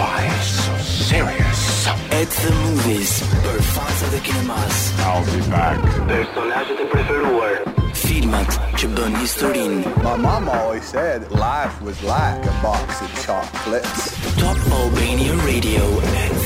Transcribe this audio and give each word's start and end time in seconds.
Why 0.00 0.24
so 0.40 0.72
serious? 0.80 1.86
At 2.08 2.28
the 2.40 2.52
movies. 2.64 3.20
Per 3.44 3.60
fața 3.76 4.04
de 4.10 4.18
kinemas. 4.24 4.76
I'll 5.04 5.20
be 5.28 5.36
back. 5.52 5.76
Personajele 6.08 6.84
preferuar. 6.88 7.52
Filmat 8.06 8.48
që 8.80 8.86
bën 8.96 9.14
historinë. 9.20 9.84
My 10.08 10.16
mama 10.16 10.56
always 10.64 10.88
said 10.88 11.28
life 11.36 11.76
was 11.84 12.00
like 12.08 12.40
a 12.48 12.54
box 12.64 13.04
of 13.04 13.10
chocolates. 13.24 14.16
Top 14.40 14.56
Albania 14.72 15.34
Radio 15.44 15.82
at 16.24 16.37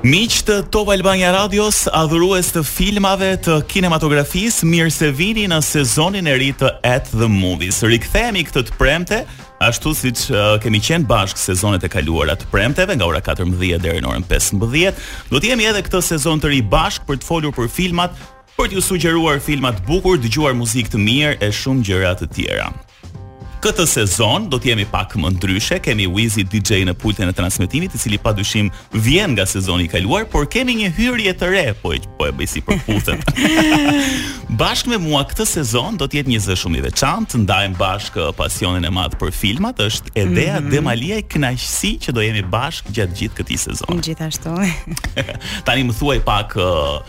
Miq 0.00 0.32
të 0.48 0.54
Top 0.72 0.88
Albania 0.94 1.28
Radios, 1.34 1.82
adhurues 1.92 2.54
të 2.54 2.62
filmave 2.64 3.34
të 3.44 3.58
kinematografisë, 3.68 4.64
mirë 4.64 4.92
se 4.96 5.10
vini 5.12 5.44
në 5.52 5.58
sezonin 5.60 6.24
e 6.30 6.38
ri 6.40 6.54
të 6.56 6.70
At 6.88 7.10
the 7.12 7.28
Movies. 7.28 7.82
Rikthehemi 7.84 8.46
këtë 8.48 8.62
të 8.70 8.78
premte, 8.80 9.18
ashtu 9.60 9.92
siç 9.98 10.22
që 10.30 10.46
kemi 10.64 10.80
qenë 10.80 11.04
bashkë 11.10 11.44
sezonet 11.50 11.84
e 11.84 11.92
kaluara 11.92 12.38
të 12.40 12.48
premteve 12.48 12.96
nga 12.96 13.10
ora 13.12 13.20
14 13.28 13.76
deri 13.84 14.00
në 14.00 14.08
orën 14.14 14.24
15. 14.30 15.04
Do 15.28 15.36
të 15.36 15.52
jemi 15.52 15.68
edhe 15.68 15.84
këtë 15.84 16.00
sezon 16.14 16.40
të 16.40 16.54
ri 16.54 16.62
bashkë 16.72 17.04
për 17.10 17.20
të 17.20 17.28
folur 17.28 17.52
për 17.60 17.68
filmat 17.68 18.16
për 18.56 18.72
t'ju 18.72 18.86
sugjeruar 18.88 19.44
filma 19.44 19.74
të 19.76 19.84
bukur, 19.90 20.16
dëgjuar 20.24 20.56
muzikë 20.56 20.94
të 20.96 21.04
mirë 21.10 21.36
e 21.44 21.52
shumë 21.52 21.84
gjëra 21.90 22.16
të 22.22 22.30
tjera. 22.38 22.72
Këtë 23.60 23.84
sezon 23.84 24.46
do 24.48 24.56
të 24.56 24.70
jemi 24.70 24.86
pak 24.88 25.12
më 25.20 25.34
ndryshe, 25.34 25.76
kemi 25.84 26.06
Wizy 26.08 26.46
DJ 26.48 26.78
në 26.88 26.94
pultin 26.96 27.28
e 27.28 27.34
transmetimit, 27.36 27.92
i 27.92 28.00
cili 28.00 28.16
padyshim 28.16 28.70
vjen 29.04 29.34
nga 29.36 29.44
sezoni 29.46 29.84
i 29.84 29.90
kaluar, 29.92 30.24
por 30.32 30.46
kemi 30.48 30.78
një 30.78 30.88
hyrje 30.96 31.34
të 31.42 31.50
re, 31.52 31.64
po 31.82 31.92
e, 31.92 31.98
po 32.16 32.24
e 32.24 32.32
bëj 32.32 32.48
si 32.48 32.62
Bashkë 34.60 34.90
me 34.94 34.98
mua 35.04 35.20
këtë 35.28 35.44
sezon 35.46 36.00
do 36.00 36.08
të 36.08 36.22
jetë 36.22 36.32
një 36.32 36.40
zë 36.46 36.56
shumë 36.62 36.80
i 36.80 36.84
veçantë, 36.86 37.42
ndajmë 37.44 37.76
bashkë 37.78 38.24
uh, 38.30 38.32
pasionin 38.36 38.88
e 38.88 38.94
madh 38.96 39.18
për 39.20 39.30
filmat, 39.42 39.78
është 39.84 40.16
Edea 40.24 40.56
mm 40.60 40.64
-hmm. 40.64 40.70
Demalia 40.72 41.18
i 41.20 41.28
kënaqësi 41.28 41.92
që 42.06 42.16
do 42.16 42.24
jemi 42.24 42.42
bashkë 42.42 42.92
gjatë 42.96 43.16
gjithë 43.20 43.36
këtij 43.42 43.56
sezoni. 43.66 44.00
Gjithashtu. 44.04 44.56
Tani 45.68 45.82
më 45.88 45.94
thuaj 46.00 46.18
pak 46.28 46.56
uh, 46.56 47.04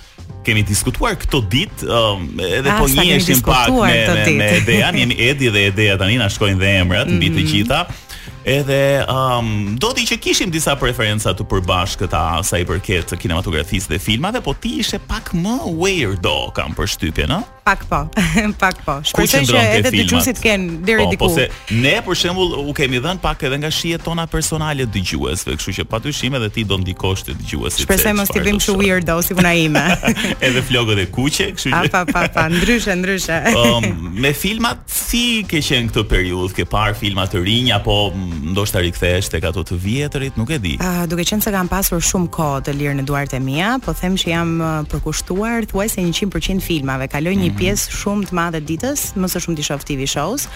kemi 0.46 0.64
diskutuar 0.66 1.14
këto 1.22 1.42
dit 1.52 1.84
um, 1.86 2.24
edhe 2.42 2.72
ah, 2.74 2.80
po 2.82 2.88
një 2.90 3.20
pak 3.46 3.70
me, 3.76 3.84
me, 3.84 4.38
me 4.40 4.48
Edean, 4.58 4.98
jemi 4.98 5.18
Edi 5.22 5.52
dhe 5.54 5.68
Edea 5.70 6.00
tani 6.02 6.18
na 6.22 6.32
shkojnë 6.34 6.60
dhe 6.64 6.74
emrat 6.82 7.06
mm 7.08 7.14
-hmm. 7.20 7.20
në 7.20 7.20
bitë 7.20 7.36
të 7.36 7.42
mhm. 7.42 7.54
gjitha 7.54 8.11
Edhe 8.42 9.04
um, 9.08 9.76
do 9.78 9.92
të 9.94 10.08
që 10.16 10.18
kishim 10.24 10.50
disa 10.50 10.74
preferenca 10.80 11.34
të 11.38 11.46
përbashkëta 11.52 12.22
sa 12.46 12.58
i 12.58 12.66
përket 12.66 13.14
kinematografisë 13.22 13.92
dhe 13.94 14.00
filmave, 14.02 14.42
po 14.42 14.56
ti 14.58 14.80
ishe 14.82 14.98
pak 14.98 15.30
më 15.38 15.58
weirdo, 15.78 16.50
kam 16.58 16.74
shtypje, 16.74 17.28
në? 17.30 17.38
Pak 17.62 17.84
po, 17.86 18.00
pak 18.64 18.80
po. 18.82 18.96
Shpresoj 19.06 19.44
që 19.46 19.60
edhe 19.76 19.92
dëgjuesit 19.94 20.40
kanë 20.42 20.80
deri 20.88 21.04
po, 21.06 21.06
po 21.06 21.12
diku. 21.12 21.28
Po, 21.28 21.30
se 21.38 21.78
ne 21.84 21.92
për 22.02 22.18
shembull 22.18 22.56
u 22.64 22.74
kemi 22.78 22.98
dhënë 23.04 23.22
pak 23.22 23.46
edhe 23.46 23.60
nga 23.62 23.70
shihet 23.72 24.02
tona 24.08 24.26
personale 24.32 24.88
dëgjuesve, 24.90 25.60
kështu 25.62 25.86
që 26.10 26.16
shime 26.24 26.42
edhe 26.42 26.50
ti 26.58 26.66
do 26.66 26.80
ndikosh 26.82 27.28
te 27.30 27.38
dëgjuesit. 27.38 27.86
Shpresoj 27.86 28.16
mos 28.18 28.34
ti 28.34 28.42
bëjmë 28.42 28.78
weirdo 28.82 29.20
si 29.22 29.38
puna 29.38 29.54
ime. 29.54 29.86
edhe 30.50 30.66
flokët 30.66 31.04
e 31.06 31.08
kuqe, 31.14 31.52
kështu 31.54 31.70
që. 31.76 31.84
Pa 31.94 32.02
pa 32.10 32.26
pa, 32.34 32.50
ndryshe, 32.50 32.98
ndryshe. 32.98 33.38
um, 33.62 33.86
me 34.18 34.34
filmat 34.34 34.82
si 34.90 35.44
ke 35.46 35.62
qenë 35.62 35.94
këtë 35.94 36.08
periudhë, 36.16 36.58
ke 36.58 36.66
parë 36.74 36.98
filma 36.98 37.30
të 37.30 37.44
rinj 37.46 37.76
apo 37.78 38.00
mm, 38.10 38.31
ndoshta 38.40 38.80
rikthehesh 38.82 39.28
tek 39.32 39.44
ato 39.50 39.64
të 39.66 39.78
vjetrit, 39.84 40.38
nuk 40.40 40.52
e 40.52 40.58
di. 40.62 40.76
Ah, 40.84 41.04
duke 41.10 41.24
qenë 41.28 41.44
se 41.44 41.52
kam 41.54 41.68
pasur 41.72 42.02
shumë 42.04 42.30
kohë 42.34 42.62
të 42.68 42.74
lirë 42.78 42.96
në 43.00 43.06
duart 43.08 43.34
e 43.38 43.42
mia, 43.44 43.74
po 43.84 43.94
them 43.98 44.16
se 44.18 44.32
jam 44.32 44.56
uh, 44.62 44.82
përkushtuar 44.92 45.68
thuajse 45.72 46.02
100% 46.08 46.64
filmave. 46.64 47.08
Kaloj 47.12 47.34
një 47.38 47.42
mm 47.44 47.50
-hmm. 47.50 47.60
pjesë 47.60 47.98
shumë 48.02 48.30
të 48.30 48.36
madhe 48.40 48.62
ditës, 48.62 49.02
më 49.22 49.28
së 49.34 49.44
shumti 49.46 49.64
shoh 49.64 49.84
TV 49.90 50.06
shows, 50.08 50.48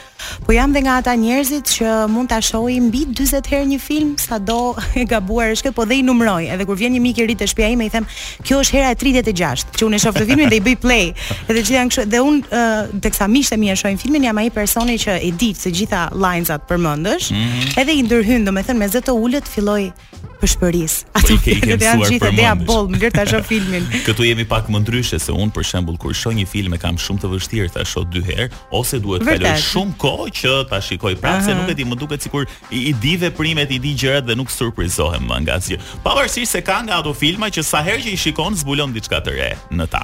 po 0.46 0.54
jam 0.58 0.72
dhe 0.74 0.82
nga 0.86 0.98
ata 1.04 1.14
njerëzit 1.16 1.66
që 1.76 1.88
mund 2.14 2.30
ta 2.30 2.42
shohim 2.42 2.84
mbi 2.90 3.02
40 3.06 3.42
herë 3.52 3.66
një 3.72 3.80
film 3.88 4.18
sado 4.18 4.76
e 5.02 5.06
gabuar 5.14 5.48
është 5.54 5.64
kjo, 5.66 5.72
po 5.72 5.84
dhe 5.90 5.96
i 6.00 6.04
numroj. 6.04 6.44
Edhe 6.54 6.66
kur 6.66 6.78
vjen 6.78 6.92
një 6.96 7.02
mik 7.06 7.18
i 7.18 7.26
ri 7.28 7.36
te 7.36 7.48
shtëpia 7.48 7.70
ime 7.74 7.86
i 7.86 7.90
them, 7.90 8.06
"Kjo 8.46 8.56
është 8.60 8.72
hera 8.78 8.92
e 8.92 8.96
36 8.96 9.66
që 9.78 9.82
unë 9.88 9.98
shoh 10.04 10.14
të 10.18 10.26
filmin 10.28 10.50
dhe 10.50 10.56
i 10.56 10.62
bëj 10.68 10.76
play." 10.86 11.06
Edhe 11.50 11.62
që 11.68 11.72
janë 11.78 11.90
kështu 11.92 12.06
dhe 12.14 12.20
unë 12.30 12.42
uh, 12.50 13.02
teksa 13.04 13.26
miqtë 13.36 13.56
mi 13.60 13.68
shohin 13.82 13.98
filmin, 14.04 14.24
jam 14.24 14.38
ai 14.38 14.50
personi 14.60 14.96
që 15.04 15.12
e 15.22 15.30
di 15.42 15.50
të 15.60 15.68
gjitha 15.78 16.02
lines-at 16.24 16.62
përmendësh. 16.70 17.28
Mm 17.34 17.40
-hmm. 17.44 17.65
-hmm. 17.66 17.82
edhe 17.82 17.94
i 18.00 18.04
ndërhyn, 18.06 18.46
do 18.48 18.52
me 18.56 18.64
thënë, 18.66 18.82
me 18.84 18.90
zëtë 18.92 19.16
ullët, 19.18 19.50
filloj 19.50 19.86
për 20.36 20.50
shpëris. 20.52 20.96
Ato 21.16 21.32
po, 21.32 21.38
filmet 21.46 21.84
janë 21.86 22.08
gjithë 22.10 22.30
dea 22.36 22.52
bol, 22.60 22.90
më 22.92 23.00
lirë 23.00 23.14
ta 23.16 23.24
shoh 23.30 23.44
filmin. 23.52 23.86
Këtu 24.04 24.26
jemi 24.28 24.46
pak 24.48 24.68
më 24.74 24.82
ndryshe 24.84 25.20
se 25.22 25.32
un 25.32 25.52
për 25.56 25.64
shembull 25.70 25.98
kur 26.02 26.14
shoh 26.14 26.36
një 26.36 26.44
film 26.52 26.76
e 26.76 26.80
kam 26.82 26.98
shumë 27.00 27.24
të 27.24 27.30
vështirë 27.32 27.72
ta 27.78 27.86
shoh 27.88 28.04
dy 28.12 28.22
herë 28.28 28.50
ose 28.76 29.00
duhet 29.00 29.24
të 29.24 29.38
kaloj 29.38 29.62
shumë 29.64 29.96
kohë 30.02 30.28
që 30.42 30.54
ta 30.70 30.82
shikoj 30.84 31.14
prapë 31.24 31.46
se 31.48 31.56
nuk 31.56 31.72
e 31.72 31.76
di, 31.80 31.86
më 31.88 31.98
duket 32.02 32.26
sikur 32.28 32.44
i, 32.68 32.90
i 32.90 32.94
di 33.00 33.14
veprimet, 33.22 33.72
i 33.72 33.80
di 33.80 33.94
gjërat 34.02 34.28
dhe 34.28 34.36
nuk 34.36 34.52
surprizohem 34.52 35.24
më 35.30 35.38
nga 35.46 35.56
asgjë. 35.62 35.80
Pavarësisht 36.04 36.58
se 36.58 36.62
ka 36.68 36.82
nga 36.84 37.00
ato 37.00 37.16
filma 37.16 37.48
që 37.48 37.64
sa 37.64 37.80
herë 37.88 38.04
që 38.06 38.14
i 38.18 38.20
shikon 38.26 38.60
zbulon 38.60 38.92
diçka 38.98 39.22
të 39.24 39.38
re 39.40 39.50
në 39.72 39.88
ta. 39.94 40.04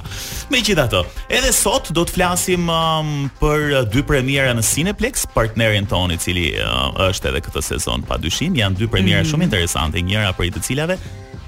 Megjithatë, 0.54 1.04
edhe 1.28 1.52
sot 1.52 1.92
do 1.92 2.06
të 2.08 2.16
flasim 2.16 2.72
um, 2.72 3.12
për 3.42 3.82
dy 3.92 4.00
premiera 4.08 4.56
në 4.56 4.64
Cineplex, 4.64 5.28
partnerin 5.36 5.84
ton 5.92 6.10
i 6.10 6.16
cili 6.18 6.54
uh, 6.56 6.88
është 7.10 7.34
edhe 7.34 7.44
këtë 7.52 7.64
sezon. 7.74 8.04
Pa 8.08 8.16
dyshim, 8.20 8.56
janë 8.56 8.80
dy 8.82 8.88
premiera 8.90 9.22
mm 9.22 9.30
shumë 9.32 9.46
interesante, 9.48 10.00
njëra 10.02 10.32
për 10.36 10.48
i 10.48 10.52
të 10.56 10.64
cilave 10.64 10.96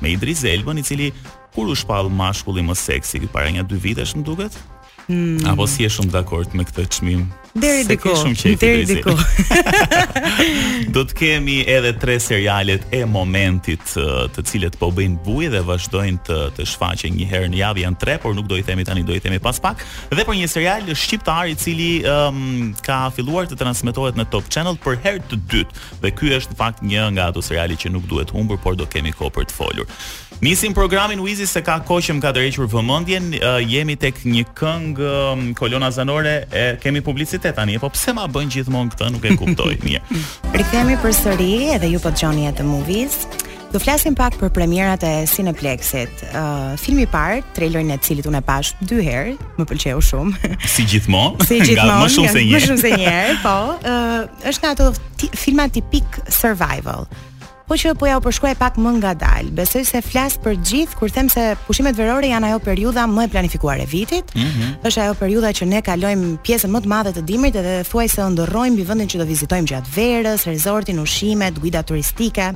me 0.05 0.13
Idris 0.13 0.45
Elba, 0.47 0.77
i 0.81 0.85
cili 0.85 1.09
kur 1.55 1.71
u 1.71 1.75
shpall 1.79 2.11
mashkulli 2.13 2.65
më 2.67 2.77
seksi 2.77 3.25
para 3.33 3.49
një 3.51 3.65
dy 3.71 3.81
vitesh, 3.91 4.15
më 4.19 4.27
duket, 4.27 4.57
Hmm. 5.09 5.43
Apo 5.51 5.67
si 5.69 5.85
e 5.85 5.91
shumë 5.93 6.15
dakord 6.15 6.55
me 6.57 6.65
këtë 6.65 6.87
çmim. 6.97 7.25
Deri 7.55 7.85
diku. 7.87 8.11
Deri 8.59 8.87
diku. 8.89 9.13
Do 10.95 11.05
të 11.07 11.17
kemi 11.21 11.59
edhe 11.71 11.93
tre 12.03 12.17
serialet 12.21 12.83
e 12.97 13.05
momentit, 13.07 13.83
të 14.35 14.43
cilët 14.49 14.79
po 14.81 14.89
bëjnë 14.97 15.21
bujë 15.23 15.53
dhe 15.53 15.61
vazhdojnë 15.69 16.25
të 16.27 16.39
të 16.57 16.67
shfaqen 16.73 17.15
një 17.19 17.29
herë 17.31 17.53
në 17.53 17.61
javë 17.61 17.85
janë 17.85 18.01
tre, 18.03 18.17
por 18.25 18.35
nuk 18.35 18.49
do 18.51 18.59
i 18.59 18.65
themi 18.67 18.87
tani, 18.89 19.05
do 19.07 19.15
i 19.15 19.23
themi 19.23 19.39
pas 19.45 19.61
pak. 19.63 19.85
Dhe 20.11 20.25
për 20.27 20.39
një 20.41 20.51
serial 20.51 20.91
shqiptar 20.99 21.53
i 21.53 21.55
cili 21.55 21.93
um, 22.09 22.73
ka 22.83 23.05
filluar 23.15 23.47
të 23.47 23.61
transmetohet 23.61 24.19
në 24.19 24.27
Top 24.35 24.51
Channel 24.51 24.81
për 24.83 24.99
herë 25.05 25.25
të 25.31 25.41
dytë 25.55 25.87
dhe 26.03 26.15
ky 26.17 26.35
është 26.41 26.57
në 26.57 26.59
fakt 26.65 26.83
një 26.83 27.07
nga 27.15 27.29
ato 27.31 27.45
seriale 27.45 27.79
që 27.79 27.95
nuk 27.95 28.09
duhet 28.11 28.35
humbur, 28.35 28.59
por 28.67 28.75
do 28.75 28.89
kemi 28.91 29.15
kohë 29.15 29.37
për 29.37 29.47
të 29.53 29.59
folur. 29.61 29.87
Nisim 30.43 30.75
programin 30.75 31.21
Wizi 31.23 31.47
se 31.47 31.61
ka 31.63 31.79
kohë 31.87 32.09
që 32.09 32.15
më 32.19 32.23
ka 32.25 32.33
dërgjuar 32.35 32.67
vëmendjen, 32.73 33.31
uh, 33.39 33.61
jemi 33.71 33.95
tek 33.97 34.25
një 34.27 34.43
këngë 34.59 34.94
Um, 34.99 35.53
kolona 35.55 35.91
Zanore 35.91 36.47
e 36.53 36.77
kemi 36.81 37.01
publicitet 37.03 37.55
tani, 37.55 37.79
po 37.79 37.91
pse 37.93 38.13
ma 38.15 38.27
bën 38.31 38.51
gjithmonë 38.53 38.93
këtë, 38.95 39.09
nuk 39.17 39.25
e 39.27 39.35
kuptoj. 39.39 39.75
Mirë. 39.85 40.03
Rikthehemi 40.55 40.95
përsëri 41.03 41.49
edhe 41.77 41.89
ju 41.91 41.99
po 42.03 42.13
dëgjoni 42.15 42.47
atë 42.53 42.67
movies. 42.69 43.25
Do 43.75 43.81
flasim 43.83 44.15
pak 44.15 44.37
për 44.39 44.53
premierat 44.55 45.03
e 45.03 45.13
Cineplexit. 45.27 46.21
Uh, 46.31 46.77
filmi 46.79 47.09
i 47.09 47.09
parë, 47.11 47.41
trailerin 47.57 47.91
e 47.91 47.97
cilit 48.07 48.29
unë 48.31 48.39
e 48.39 48.45
pash 48.47 48.71
dy 48.87 49.01
herë, 49.03 49.35
më 49.59 49.67
pëlqeu 49.71 50.01
shumë. 50.13 50.53
Si 50.77 50.87
gjithmonë? 50.95 51.49
si 51.49 51.59
gjithmonë. 51.67 52.01
Më 52.01 52.09
shumë 52.15 52.35
se 52.37 52.45
një. 52.47 52.57
Më 52.57 52.65
shumë 52.69 52.83
se 52.85 52.95
një, 53.03 53.21
po. 53.43 53.57
Uh, 53.75 54.49
është 54.53 54.67
nga 54.69 54.75
ato 54.79 55.37
filma 55.43 55.67
tipik 55.75 56.21
survival. 56.31 57.09
Po 57.65 57.77
që 57.81 57.95
po 57.97 58.05
ja 58.05 58.17
u 58.19 58.23
përshkruaj 58.25 58.59
pak 58.61 58.75
më 58.81 58.91
ngadalë. 58.99 59.53
Besoj 59.57 59.87
se 59.89 60.03
flas 60.05 60.35
për 60.45 60.59
gjithë 60.69 60.99
kur 61.01 61.13
them 61.15 61.31
se 61.33 61.45
pushimet 61.65 61.97
verore 61.97 62.29
janë 62.29 62.51
ajo 62.51 62.59
periudha 62.67 63.07
më 63.09 63.25
e 63.25 63.31
planifikuar 63.33 63.81
e 63.81 63.87
vitit. 63.89 64.35
Mm 64.37 64.43
-hmm. 64.51 64.71
Është 64.85 65.01
ajo 65.05 65.15
periudha 65.15 65.49
që 65.57 65.65
ne 65.73 65.81
kalojmë 65.83 66.37
pjesën 66.45 66.71
më 66.75 66.81
të 66.81 66.91
madhe 66.95 67.13
të 67.17 67.23
dimrit 67.25 67.57
edhe 67.57 67.85
thuajse 67.89 68.15
se 68.15 68.69
mbi 68.71 68.85
vendin 68.85 69.09
që 69.09 69.19
do 69.19 69.25
vizitojmë 69.25 69.69
gjatë 69.71 69.91
verës, 69.97 70.45
resortin, 70.47 71.01
ushqimet, 71.01 71.55
guida 71.63 71.83
turistike. 71.83 72.53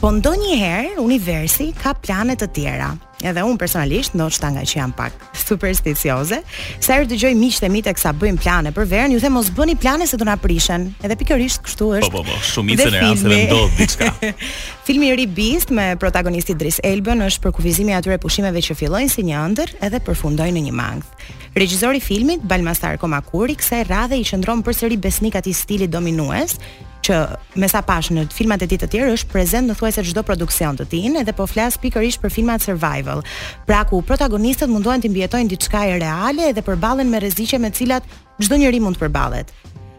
Po 0.00 0.06
ndonjëherë 0.10 1.00
universi 1.08 1.66
ka 1.82 1.94
plane 2.04 2.34
të 2.36 2.46
tjera 2.54 2.90
edhe 3.30 3.42
unë 3.46 3.58
personalisht 3.60 4.14
ndoshta 4.16 4.50
nga 4.54 4.62
që 4.66 4.78
jam 4.80 4.92
pak 4.96 5.14
supersticioze, 5.46 6.38
sa 6.82 6.94
herë 6.96 7.08
dëgjoj 7.12 7.32
miqtë 7.38 7.68
e 7.68 7.72
mi 7.72 7.82
tek 7.84 7.98
sa 8.00 8.12
bëjmë 8.16 8.40
plane 8.42 8.72
për 8.76 8.88
verën, 8.92 9.14
ju 9.14 9.20
them 9.22 9.36
mos 9.38 9.50
bëni 9.54 9.74
plane 9.80 10.06
se 10.08 10.18
do 10.18 10.26
na 10.26 10.36
prishën. 10.40 10.86
Edhe 11.04 11.16
pikërisht 11.20 11.62
kështu 11.66 11.90
po, 11.92 11.98
është. 12.00 12.12
Po 12.16 12.22
po 12.24 12.30
po, 12.32 12.38
shumicën 12.52 12.94
e 12.96 13.02
rasteve 13.04 13.40
ndodh 13.44 13.76
diçka. 13.78 14.10
filmi 14.86 15.10
i 15.12 15.18
ri 15.18 15.28
Beast 15.36 15.70
me 15.74 15.92
protagonistin 16.00 16.56
Idris 16.56 16.80
Elba 16.86 17.14
është 17.28 17.42
për 17.46 17.54
kufizimin 17.58 17.94
e 17.94 17.98
atyre 18.00 18.18
pushimeve 18.22 18.62
që 18.62 18.78
fillojnë 18.80 19.12
si 19.12 19.26
një 19.28 19.38
ëndër 19.48 19.74
edhe 19.88 20.02
përfundojnë 20.06 20.56
në 20.58 20.64
një 20.68 20.74
mangth. 20.76 21.30
Regjizori 21.56 21.98
i 21.98 22.04
filmit, 22.04 22.42
Balmastar 22.44 22.98
Komakuri, 23.00 23.54
kësaj 23.56 23.86
radhe 23.88 24.18
i 24.20 24.26
qendron 24.28 24.60
përsëri 24.66 24.98
besnik 25.00 25.38
atij 25.40 25.56
stili 25.56 25.88
dominues, 25.88 26.58
që 27.08 27.18
me 27.62 27.68
sa 27.70 27.82
pash 27.86 28.10
në 28.14 28.26
filmat 28.34 28.62
e 28.64 28.68
ditë 28.70 28.86
të 28.86 28.92
tjerë 28.94 29.14
është 29.18 29.30
prezent 29.32 29.70
në 29.70 29.76
thuajse 29.78 30.04
çdo 30.10 30.24
produksion 30.26 30.78
të 30.78 30.86
tij, 30.92 31.06
edhe 31.20 31.34
po 31.38 31.46
flas 31.50 31.78
pikërisht 31.82 32.22
për 32.24 32.34
filmat 32.38 32.64
survival. 32.66 33.22
Pra 33.68 33.84
ku 33.88 34.00
protagonistët 34.06 34.72
mundohen 34.72 35.02
të 35.04 35.12
mbijetojnë 35.12 35.52
diçka 35.54 35.84
e 35.92 35.98
reale 36.02 36.50
edhe 36.50 36.64
përballen 36.66 37.10
me 37.12 37.20
rreziqe 37.22 37.60
me 37.62 37.70
të 37.70 37.82
cilat 37.84 38.12
çdo 38.42 38.58
njeri 38.60 38.82
mund 38.82 38.98
të 38.98 39.06
përballet. 39.06 39.54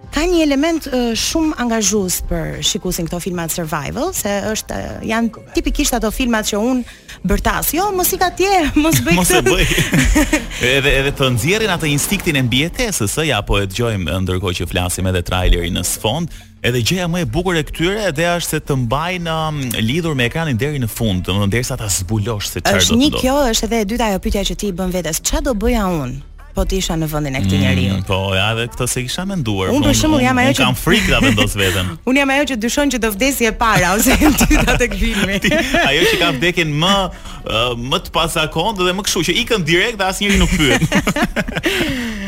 Ka 0.08 0.22
një 0.24 0.40
element 0.46 0.86
uh, 0.88 1.10
shumë 1.20 1.58
angazhues 1.60 2.22
për 2.30 2.62
shikuesin 2.64 3.10
këto 3.10 3.20
filmat 3.22 3.52
survival, 3.52 4.14
se 4.16 4.32
është 4.54 4.78
uh, 4.80 4.94
janë 5.06 5.42
tipikisht 5.58 5.94
ato 5.98 6.10
filmat 6.16 6.48
që 6.48 6.62
un 6.64 6.80
bërtas. 7.28 7.74
Jo, 7.76 7.90
mos 7.92 8.14
i 8.16 8.20
ka 8.22 8.32
tje, 8.40 8.54
mos 8.86 9.02
bëj. 9.04 9.14
mos 9.20 9.34
e 9.36 9.42
bëj. 9.46 9.68
edhe 10.80 10.96
edhe 11.02 11.12
të 11.12 11.30
nxjerrin 11.36 11.76
atë 11.76 11.92
instiktin 11.92 12.40
e 12.40 12.46
mbijetesës, 12.48 13.20
ja 13.28 13.44
po 13.44 13.60
e 13.62 13.68
dëgjojmë 13.68 14.22
ndërkohë 14.24 14.62
që 14.62 14.72
flasim 14.72 15.12
edhe 15.12 15.26
trailerin 15.28 15.76
në 15.78 15.86
sfond. 15.96 16.32
Edhe 16.66 16.82
gjëja 16.82 17.06
më 17.12 17.20
e 17.22 17.26
bukur 17.30 17.58
e 17.60 17.62
këtyre 17.64 18.08
edhe 18.10 18.26
është 18.34 18.56
se 18.56 18.60
të 18.66 18.78
mbajnë 18.86 19.34
um, 19.36 19.60
lidhur 19.86 20.16
me 20.18 20.26
ekranin 20.26 20.58
deri 20.58 20.82
në 20.82 20.90
fund, 20.90 21.22
domethënë 21.28 21.54
derisa 21.54 21.78
ta 21.78 21.86
zbulosh 21.94 22.50
se 22.56 22.64
çfarë 22.64 22.72
do 22.72 22.72
të 22.72 22.72
bëjë. 22.72 22.82
Është 22.82 22.98
një 23.04 23.12
kjo 23.22 23.36
është 23.52 23.68
edhe 23.68 23.84
e 23.84 23.88
dytë 23.92 24.08
ajo 24.08 24.22
pyetja 24.26 24.44
që 24.50 24.58
ti 24.58 24.72
i 24.74 24.76
bën 24.80 24.96
vetes, 24.98 25.22
çfarë 25.30 25.48
do 25.50 25.54
bëja 25.62 25.86
unë? 26.08 26.18
Po 26.58 26.64
të 26.66 26.80
isha 26.80 26.96
në 26.98 27.06
vendin 27.12 27.36
e 27.38 27.40
këtij 27.44 27.54
mm, 27.54 27.64
njeriu. 27.68 27.90
Mm, 28.00 28.04
po, 28.10 28.18
ja, 28.34 28.48
edhe 28.56 28.64
këtë 28.74 28.88
se 28.90 29.04
kisha 29.06 29.28
menduar. 29.30 29.70
Unë 29.70 29.84
po 29.86 29.92
për 29.92 29.98
shembull 30.00 30.24
jam 30.26 30.40
ajo 30.42 30.56
që 30.56 30.64
kam 30.64 30.78
frikë 30.82 31.12
ta 31.14 31.20
vendos 31.22 31.54
veten. 31.62 31.92
Unë 32.10 32.22
jam 32.24 32.32
ajo 32.34 32.48
që 32.50 32.58
dyshon 32.64 32.94
që 32.96 33.02
do 33.04 33.12
vdesi 33.14 33.46
e 33.46 33.52
para 33.62 33.92
ose 33.94 34.18
e 34.18 34.32
dyta 34.42 34.78
tek 34.82 34.96
filmi. 34.98 35.38
Ajo 35.92 36.08
që 36.10 36.18
ka 36.18 36.32
vdekin 36.40 36.74
më 36.82 36.96
uh, 36.98 37.76
më 37.78 38.00
të 38.08 38.14
pasakon 38.16 38.74
dhe 38.82 38.96
më 38.98 39.06
kështu 39.06 39.24
që 39.30 39.38
ikën 39.44 39.68
direkt 39.70 40.02
dhe 40.02 40.10
asnjëri 40.10 40.42
nuk 40.42 40.58
pyet. 40.58 41.54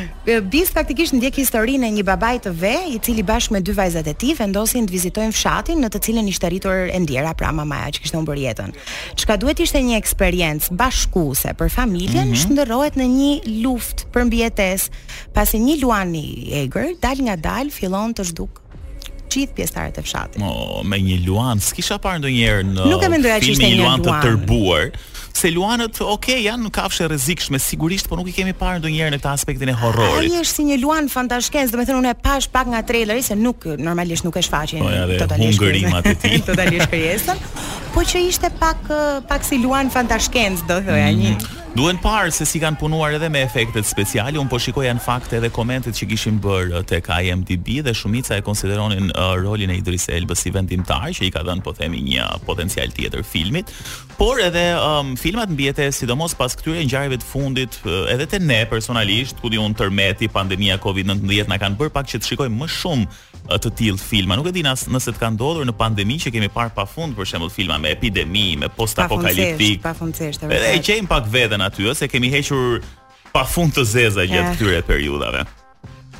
Bis 0.51 0.69
faktikisht 0.69 1.15
ndjek 1.17 1.39
historinë 1.41 1.87
e 1.87 1.91
një 1.97 2.03
babai 2.05 2.35
të 2.43 2.51
ve, 2.59 2.73
i 2.93 2.99
cili 3.01 3.23
bashkë 3.25 3.55
me 3.55 3.61
dy 3.65 3.73
vajzat 3.73 4.07
e 4.11 4.13
tij 4.21 4.35
vendosin 4.37 4.85
të 4.85 4.93
vizitojnë 4.93 5.33
fshatin 5.33 5.79
në 5.81 5.89
të 5.89 6.01
cilin 6.05 6.29
ishte 6.29 6.51
rritur 6.51 6.83
e 6.93 6.99
ndjera 7.01 7.31
pra 7.39 7.49
mamaja 7.55 7.95
që 7.95 8.03
kishte 8.03 8.17
humbur 8.19 8.37
jetën. 8.37 8.69
Çka 9.17 9.39
duhet 9.41 9.63
ishte 9.65 9.81
një 9.81 9.97
eksperiencë 9.97 10.77
bashkuese 10.77 11.55
për 11.57 11.73
familjen, 11.73 12.27
mm 12.29 12.33
-hmm. 12.33 12.41
shndërrohet 12.43 12.93
në 13.01 13.07
një 13.17 13.33
luftë 13.65 14.03
për 14.13 14.21
mbijetesë, 14.29 14.91
pasi 15.33 15.57
një 15.65 15.75
luan 15.81 16.15
i 16.15 16.49
egër 16.61 16.87
dal 17.01 17.17
nga 17.25 17.35
dal, 17.47 17.65
fillon 17.77 18.13
të 18.17 18.23
zhduk 18.29 18.53
gjithë 19.33 19.53
pjesëtarët 19.57 19.97
e 19.97 20.01
fshatit. 20.07 20.37
me 20.89 20.97
një 21.09 21.17
luan, 21.27 21.57
s'kisha 21.59 21.97
parë 22.05 22.17
ndonjëherë 22.21 22.65
në 22.75 22.85
Nuk 22.91 23.03
e 23.03 23.09
mendoja 23.09 23.37
që 23.39 23.49
ishte 23.51 23.65
një 23.71 23.77
luan 23.79 23.99
të 24.01 24.11
tërbuar 24.25 24.85
se 25.33 25.49
luanët 25.53 25.97
okay 26.05 26.41
janë 26.45 26.65
në 26.67 26.71
kafshë 26.75 27.07
rrezikshme 27.11 27.59
sigurisht 27.61 28.09
por 28.09 28.19
nuk 28.19 28.29
i 28.31 28.33
kemi 28.33 28.53
parë 28.57 28.79
ndonjëherë 28.81 29.13
në 29.15 29.19
këtë 29.21 29.31
aspektin 29.31 29.71
e 29.71 29.75
horrorit. 29.79 30.29
Ai 30.29 30.41
është 30.41 30.53
si 30.55 30.65
një 30.69 30.79
luan 30.81 31.09
fantaskenc, 31.11 31.71
domethënë 31.73 32.01
unë 32.01 32.11
e 32.13 32.17
pash 32.23 32.49
pak 32.53 32.71
nga 32.73 32.81
traileri 32.89 33.23
se 33.25 33.37
nuk 33.39 33.67
normalisht 33.79 34.25
nuk 34.25 34.37
e 34.39 34.45
shfaqin 34.45 34.85
totalisht. 35.19 35.61
Po 35.61 35.71
ja, 35.73 36.01
po 36.01 36.11
e 36.11 36.15
tij. 36.23 36.37
Totalisht 36.49 36.89
krijesën. 36.91 37.47
Po 37.93 38.03
që 38.05 38.25
ishte 38.29 38.51
pak 38.59 38.89
pak 39.31 39.43
si 39.45 39.61
luan 39.61 39.89
fantashkenc, 39.93 40.65
do 40.69 40.79
thoja 40.81 41.09
mm 41.09 41.23
-hmm. 41.23 41.39
një. 41.39 41.58
Duhen 41.69 41.99
parë 42.01 42.31
se 42.33 42.47
si 42.49 42.57
kanë 42.57 42.79
punuar 42.81 43.13
edhe 43.13 43.27
me 43.29 43.43
efektet 43.45 43.85
speciale, 43.85 44.39
un 44.41 44.47
po 44.49 44.57
shikoja 44.59 44.89
në 44.97 45.03
fakt 45.05 45.35
edhe 45.37 45.51
komentet 45.53 45.93
që 45.99 46.07
kishin 46.09 46.39
bërë 46.41 46.81
tek 46.89 47.11
IMDb 47.13 47.83
dhe 47.85 47.93
shumica 47.95 48.39
e 48.39 48.43
konsideronin 48.45 49.11
uh, 49.13 49.35
rolin 49.37 49.69
e 49.69 49.77
Idris 49.77 50.07
Elba 50.09 50.33
si 50.35 50.49
vendimtar 50.51 51.13
që 51.13 51.27
i 51.27 51.31
ka 51.35 51.43
dhënë 51.45 51.61
po 51.61 51.75
themi 51.77 52.01
një 52.07 52.25
potencial 52.49 52.89
tjetër 52.95 53.21
filmit, 53.21 53.69
por 54.17 54.41
edhe 54.41 54.63
um, 54.81 55.13
filmat 55.15 55.53
mbiete 55.53 55.85
sidomos 55.93 56.33
pas 56.39 56.57
këtyre 56.57 56.81
ngjarjeve 56.89 57.21
të 57.21 57.29
fundit 57.35 57.77
uh, 57.85 58.09
edhe 58.11 58.25
te 58.33 58.41
ne 58.41 58.63
personalisht, 58.69 59.37
ku 59.39 59.53
diun 59.53 59.77
tërmeti, 59.77 60.27
pandemia 60.27 60.79
COVID-19 60.81 61.53
na 61.53 61.61
kanë 61.61 61.77
bërë 61.83 61.93
pak 62.01 62.09
që 62.09 62.17
të 62.23 62.33
shikojmë 62.33 62.63
më 62.63 62.71
shumë 62.81 63.11
të 63.49 63.69
tillë 63.79 63.97
filma. 64.03 64.35
Nuk 64.37 64.45
e 64.51 64.51
di 64.53 64.61
nas 64.65 64.83
nëse 64.91 65.09
të 65.15 65.17
kanë 65.21 65.33
ndodhur 65.37 65.65
në 65.69 65.73
pandemi 65.79 66.17
që 66.21 66.29
kemi 66.35 66.49
parë 66.53 66.69
pafund 66.75 67.15
për 67.17 67.29
shembull 67.31 67.49
filma 67.53 67.77
me 67.81 67.93
epidemi, 67.95 68.51
me 68.59 68.67
postapokaliptik. 68.69 69.79
Pafundësisht, 69.81 70.43
pafundësisht. 70.43 70.43
Edhe 70.51 70.73
e 70.75 70.81
qejm 70.85 71.07
pak 71.09 71.25
vetë 71.33 71.57
janë 71.59 71.69
aty, 71.69 71.93
se 71.99 72.07
kemi 72.09 72.31
hequr 72.31 72.79
pa 73.33 73.43
fund 73.47 73.75
të 73.75 73.83
zeza 73.87 74.23
gjatë 74.27 74.55
eh. 74.55 74.57
këtyre 74.59 74.83
periudave. 74.87 75.47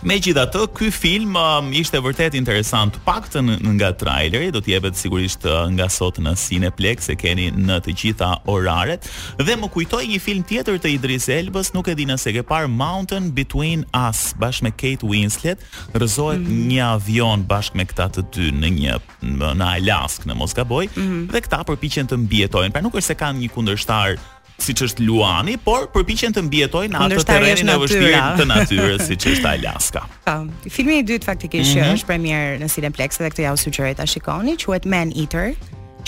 Me 0.08 0.16
gjitha 0.24 0.46
të, 0.48 0.62
ky 0.78 0.88
film 0.96 1.34
um, 1.36 1.74
ishte 1.76 2.00
vërtet 2.00 2.32
interesant 2.40 2.96
pak 3.04 3.26
të 3.34 3.42
nga 3.76 3.90
traileri, 4.00 4.48
do 4.56 4.62
t'jebet 4.64 4.96
sigurisht 4.96 5.44
uh, 5.44 5.66
nga 5.76 5.90
sot 5.92 6.22
në 6.24 6.38
Cineplex, 6.40 7.10
e 7.12 7.18
keni 7.20 7.50
në 7.52 7.82
të 7.84 7.96
gjitha 8.00 8.30
oraret, 8.54 9.10
dhe 9.44 9.58
më 9.60 9.68
kujtoj 9.74 10.00
një 10.08 10.22
film 10.24 10.46
tjetër 10.48 10.80
të 10.80 10.94
Idris 10.94 11.28
Elbës, 11.36 11.74
nuk 11.76 11.92
e 11.92 11.98
dina 12.00 12.16
se 12.16 12.32
ke 12.32 12.46
par 12.48 12.70
Mountain 12.72 13.28
Between 13.36 13.84
Us, 13.92 14.30
bashkë 14.40 14.70
me 14.70 14.74
Kate 14.80 15.04
Winslet, 15.04 15.68
rëzohet 15.92 16.48
mm. 16.48 16.66
një 16.72 16.82
avion 16.94 17.44
bashkë 17.52 17.82
me 17.82 17.90
këta 17.92 18.08
të 18.16 18.28
dy 18.38 18.48
në 18.56 18.72
një 18.78 18.98
në 19.28 19.72
Alaska, 19.82 20.32
në 20.32 20.40
Moskaboj, 20.46 20.88
mm. 20.96 21.22
dhe 21.36 21.44
këta 21.44 21.60
përpichen 21.74 22.08
të 22.08 22.24
mbjetojnë, 22.24 22.72
pra 22.72 22.88
nuk 22.88 22.96
është 22.96 23.12
se 23.12 23.20
kanë 23.26 23.42
një 23.44 23.56
kundërshtarë 23.58 24.36
siç 24.64 24.82
është 24.86 25.06
Luani, 25.08 25.56
por 25.68 25.88
përpiqen 25.94 26.36
të 26.36 26.44
mbijetojnë 26.48 27.00
atë 27.00 27.20
atë 27.22 27.28
terrenin 27.30 27.72
e 27.74 27.78
vështirë 27.84 28.22
të 28.40 28.48
natyrës 28.50 29.06
siç 29.10 29.28
është 29.36 29.52
Alaska. 29.54 30.04
Pa, 30.28 30.38
filmi 30.70 31.00
i 31.02 31.06
dytë 31.12 31.28
faktikisht 31.32 31.76
mm 31.76 31.82
-hmm. 31.82 31.98
është 32.00 32.10
premier 32.12 32.60
në 32.64 32.72
Cineplex 32.74 33.20
dhe 33.22 33.32
këtë 33.32 33.48
ja 33.48 33.54
u 33.54 33.58
sugjeroj 33.64 33.94
ta 34.02 34.06
shikoni, 34.06 34.54
quhet 34.66 34.86
Man 34.86 35.10
Eater 35.22 35.54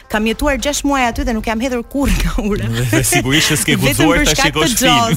kam 0.07 0.23
jetuar 0.27 0.55
6 0.61 0.81
muaj 0.85 1.07
aty 1.11 1.23
dhe 1.25 1.33
nuk 1.33 1.45
jam 1.47 1.59
hedhur 1.61 1.81
kurrë 1.89 2.13
nga 2.13 2.33
ura. 2.45 2.67
Dhe 2.91 3.01
sigurisht 3.03 3.49
ishe 3.51 3.57
s'ke 3.61 3.73
guxuar 3.79 4.23
ta 4.25 4.35
shikosh 4.41 4.75
film 4.79 5.15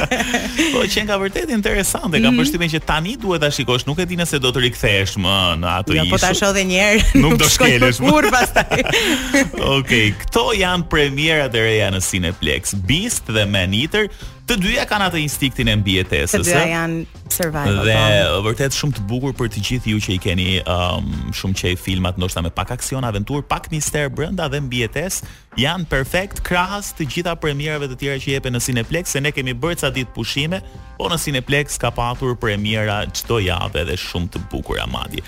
Po 0.74 0.82
që 0.94 1.00
nga 1.06 1.16
vërtet 1.20 1.50
interesante, 1.54 2.20
kam 2.22 2.34
mhm. 2.34 2.40
përshtypjen 2.40 2.72
që 2.76 2.80
tani 2.88 3.16
duhet 3.20 3.42
ta 3.44 3.50
shikosh, 3.54 3.84
nuk 3.88 4.00
e 4.04 4.08
di 4.10 4.18
nëse 4.20 4.38
do 4.42 4.52
të 4.54 4.62
rikthehesh 4.68 5.16
më 5.18 5.34
në 5.62 5.72
atë 5.78 5.96
ishull. 5.96 6.02
Jo, 6.02 6.06
po 6.14 6.20
ta 6.22 6.32
shoh 6.40 6.52
edhe 6.54 6.64
një 6.70 6.82
herë. 6.82 7.24
Nuk 7.24 7.38
do 7.42 7.48
shkelesh 7.56 8.02
kurrë 8.04 8.32
pastaj. 8.34 8.84
Okej, 9.80 10.06
këto 10.22 10.46
janë 10.62 10.88
premierat 10.94 11.58
e 11.58 11.66
reja 11.66 11.90
në 11.94 12.04
Cineplex. 12.10 12.76
Beast 12.86 13.30
dhe 13.34 13.46
Man 13.50 13.74
Eater, 13.74 14.08
Të 14.44 14.58
dyja 14.60 14.82
kanë 14.84 15.06
atë 15.08 15.20
instiktin 15.22 15.70
e 15.72 15.74
mbietesës. 15.80 16.34
Të 16.42 16.44
dyja 16.44 16.64
janë 16.68 17.28
survival. 17.32 17.78
Dhe 17.88 17.94
pa. 17.96 18.08
Po. 18.32 18.42
vërtet 18.44 18.76
shumë 18.76 18.98
të 18.98 19.04
bukur 19.08 19.32
për 19.38 19.48
të 19.54 19.62
gjithë 19.68 19.92
ju 19.94 20.00
që 20.04 20.12
i 20.12 20.18
keni 20.24 20.48
um, 20.68 21.06
shumë 21.38 21.70
i 21.72 21.72
filmat 21.80 22.20
ndoshta 22.20 22.42
me 22.44 22.52
pak 22.52 22.74
aksion, 22.76 23.04
aventur, 23.08 23.40
pak 23.48 23.70
mister 23.72 24.10
brenda 24.12 24.50
dhe 24.52 24.60
mbietesë 24.66 25.32
janë 25.60 25.86
perfekt 25.90 26.40
krahas 26.46 26.92
të 26.98 27.06
gjitha 27.10 27.34
premierave 27.40 27.86
të 27.90 27.98
tjera 28.00 28.20
që 28.20 28.32
jepen 28.34 28.56
në 28.56 28.62
Cineplex, 28.64 29.12
se 29.14 29.22
ne 29.22 29.30
kemi 29.34 29.54
bërë 29.54 29.80
ca 29.84 29.90
ditë 29.94 30.14
pushime, 30.16 30.60
po 30.98 31.08
në 31.10 31.18
Cineplex 31.22 31.78
ka 31.82 31.90
pasur 31.94 32.34
premiera 32.40 33.02
çdo 33.14 33.38
javë 33.44 33.84
dhe 33.88 33.96
shumë 34.04 34.32
të 34.34 34.42
bukura 34.52 34.86
madje. 34.90 35.22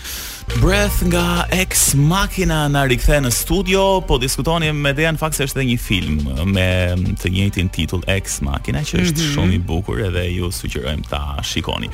Breath 0.63 1.01
nga 1.11 1.47
Ex 1.55 1.95
Machina 1.99 2.65
na 2.71 2.85
rikthe 2.87 3.19
në 3.25 3.33
studio, 3.35 3.87
po 4.07 4.19
diskutoni 4.23 4.71
me 4.73 4.93
Dean 4.97 5.17
në 5.19 5.23
fakt 5.23 5.39
se 5.39 5.47
është 5.49 5.61
edhe 5.61 5.69
një 5.73 5.81
film 5.83 6.23
me 6.55 6.69
të 7.23 7.33
njëjtin 7.37 7.71
titull 7.75 8.05
Ex 8.19 8.41
Machina 8.47 8.83
që 8.83 9.03
është 9.03 9.13
mm 9.13 9.27
-hmm. 9.27 9.35
shumë 9.35 9.55
i 9.55 9.59
bukur 9.67 10.01
edhe 10.07 10.27
ju 10.31 10.51
sugjerojmë 10.53 11.09
ta 11.11 11.25
shikoni. 11.43 11.91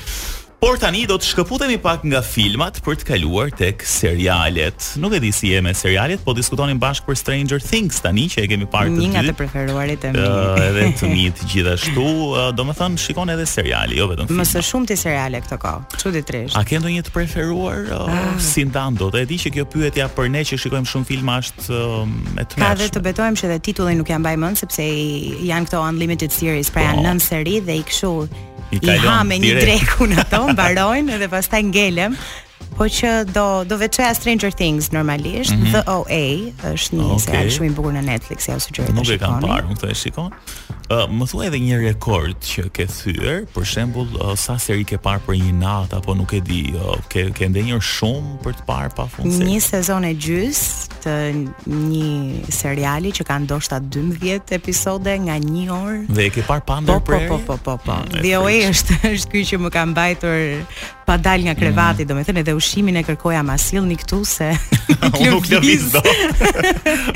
Por 0.62 0.76
tani 0.78 1.00
do 1.10 1.16
të 1.18 1.26
shkëputemi 1.26 1.74
pak 1.82 2.04
nga 2.06 2.20
filmat 2.22 2.76
për 2.86 3.00
të 3.00 3.06
kaluar 3.08 3.48
tek 3.58 3.80
serialet. 3.82 4.92
Nuk 5.02 5.16
e 5.16 5.18
di 5.24 5.32
si 5.34 5.48
je 5.50 5.58
me 5.58 5.72
serialet, 5.74 6.20
po 6.22 6.30
diskutonin 6.38 6.78
bashkë 6.80 7.08
për 7.08 7.16
Stranger 7.18 7.58
Things 7.64 7.98
tani 8.04 8.28
që 8.30 8.44
e 8.44 8.50
kemi 8.52 8.68
parë 8.70 8.92
të 8.92 8.94
dy. 9.00 9.08
Një 9.08 9.14
nga 9.16 9.24
të 9.26 9.34
preferuarit 9.40 10.06
e 10.06 10.12
mi. 10.14 10.20
Uh, 10.22 10.60
edhe 10.68 10.84
të 11.00 11.10
mi 11.10 11.24
të 11.40 11.48
gjithashtu, 11.50 12.04
uh, 12.28 12.38
do 12.54 12.68
më 12.68 12.76
thënë 12.78 13.02
shikon 13.08 13.32
edhe 13.34 13.46
seriali, 13.50 13.96
jo 13.98 14.06
vetëm 14.12 14.28
filmat. 14.28 14.44
Mësë 14.52 14.62
shumë 14.68 14.88
të 14.92 14.98
seriale 15.02 15.42
këto 15.48 15.58
ka, 15.66 15.72
që 15.98 16.14
di 16.14 16.22
trisht. 16.30 16.56
A 16.62 16.62
ke 16.70 16.78
një 16.86 17.02
të 17.10 17.14
preferuar 17.18 17.82
uh, 17.98 18.14
ah. 18.14 18.30
si 18.52 18.62
ndanë 18.70 19.02
do 19.02 19.10
të 19.16 19.24
e 19.24 19.26
di 19.32 19.40
që 19.42 19.54
kjo 19.58 19.66
pyetja 19.74 20.06
për 20.14 20.30
ne 20.36 20.44
që 20.46 20.60
shikojmë 20.62 20.92
shumë 20.92 21.10
film 21.10 21.34
ashtë 21.40 21.66
uh, 21.74 22.06
të 22.06 22.38
mërshme. 22.38 22.62
Ka 22.62 22.70
dhe 22.84 22.90
të 23.00 23.04
betojmë 23.10 23.42
që 23.42 23.50
dhe 23.56 23.58
titullin 23.66 23.98
nuk 23.98 24.14
janë 24.14 24.28
bajmën, 24.30 24.62
sepse 24.62 24.86
janë 25.50 25.66
këto 25.72 25.82
Unlimited 25.90 26.38
Series, 26.38 26.70
pra 26.70 26.86
janë 26.92 27.18
po. 27.18 27.26
seri 27.26 27.58
dhe 27.66 27.80
i 27.82 28.48
i 28.72 28.78
I 28.88 28.96
ha 28.98 29.22
me 29.26 29.38
një 29.40 29.54
drekun 29.60 30.14
ato, 30.22 30.46
mbarojnë 30.52 31.18
dhe 31.20 31.28
pastaj 31.32 31.62
ngelem. 31.68 32.16
Po 32.76 32.86
që 32.96 33.08
do 33.36 33.44
do 33.68 33.76
veçoja 33.78 34.14
Stranger 34.16 34.52
Things 34.58 34.92
normalisht, 34.92 35.52
mm 35.54 35.60
-hmm. 35.64 35.72
The 35.74 35.82
OA 35.86 36.72
është 36.74 36.92
një 36.98 37.04
okay. 37.14 37.18
serial 37.26 37.50
shumë 37.54 37.66
i 37.70 37.74
bukur 37.78 37.92
në 37.98 38.02
Netflix, 38.06 38.48
ja 38.48 38.58
sugjeroj 38.60 38.86
shikoni. 38.88 39.00
Nuk 39.00 39.14
e 39.14 39.18
kam 39.18 39.42
parë, 39.44 39.68
nuk 39.68 39.82
e 39.90 39.94
shikon 39.94 40.30
më 41.12 41.26
thuaj 41.30 41.46
edhe 41.48 41.60
një 41.64 41.76
rekord 41.82 42.36
që 42.44 42.62
ke 42.76 42.84
thyer, 42.90 43.42
për 43.54 43.66
shembull, 43.68 44.10
uh, 44.20 44.34
sa 44.38 44.58
seri 44.60 44.84
ke 44.88 44.98
parë 45.00 45.22
për 45.26 45.36
një 45.40 45.52
natë 45.62 45.98
apo 46.00 46.14
nuk 46.18 46.34
e 46.36 46.40
di, 46.44 46.60
uh, 46.76 46.96
ke 47.12 47.28
ke 47.34 47.48
ndenjur 47.52 47.80
shumë 47.82 48.34
për 48.44 48.56
të 48.60 48.66
parë 48.68 48.92
pa 48.96 49.06
seri. 49.16 49.48
Një 49.48 49.58
sezon 49.64 50.04
e 50.08 50.12
gjys 50.14 50.62
të 51.04 51.14
një 51.66 52.52
seriali 52.52 53.12
që 53.16 53.26
ka 53.28 53.38
ndoshta 53.44 53.80
12 53.92 54.52
episode 54.56 55.14
nga 55.26 55.36
1 55.40 55.70
orë. 55.72 56.00
Dhe 56.12 56.26
e 56.28 56.32
ke 56.34 56.44
parë 56.46 56.64
pa 56.68 56.80
ndër 56.82 56.90
Po, 57.02 57.20
Po, 57.32 57.38
po, 57.46 57.56
po, 57.56 57.74
po. 57.76 57.96
Dhe 58.12 58.20
po. 58.20 58.42
mm, 58.42 58.42
o 58.44 58.48
e 58.52 58.58
është, 58.70 58.96
është 59.16 59.32
ky 59.32 59.42
që 59.48 59.60
më 59.64 59.70
ka 59.74 59.82
mbajtur 59.88 60.40
pa 61.06 61.16
dal 61.18 61.40
nga 61.46 61.54
krevati, 61.58 62.04
mm. 62.04 62.08
do 62.08 62.12
me 62.18 62.22
thënë 62.26 62.42
edhe 62.44 62.54
ushimin 62.56 63.00
e 63.00 63.04
kërkoja 63.06 63.40
ma 63.46 63.56
sillni 63.60 63.96
një 63.96 64.02
këtu 64.04 64.20
se... 64.28 64.52
Unë 65.18 65.32
nuk 65.34 65.48
lëviz 65.50 65.88
do. 65.94 66.02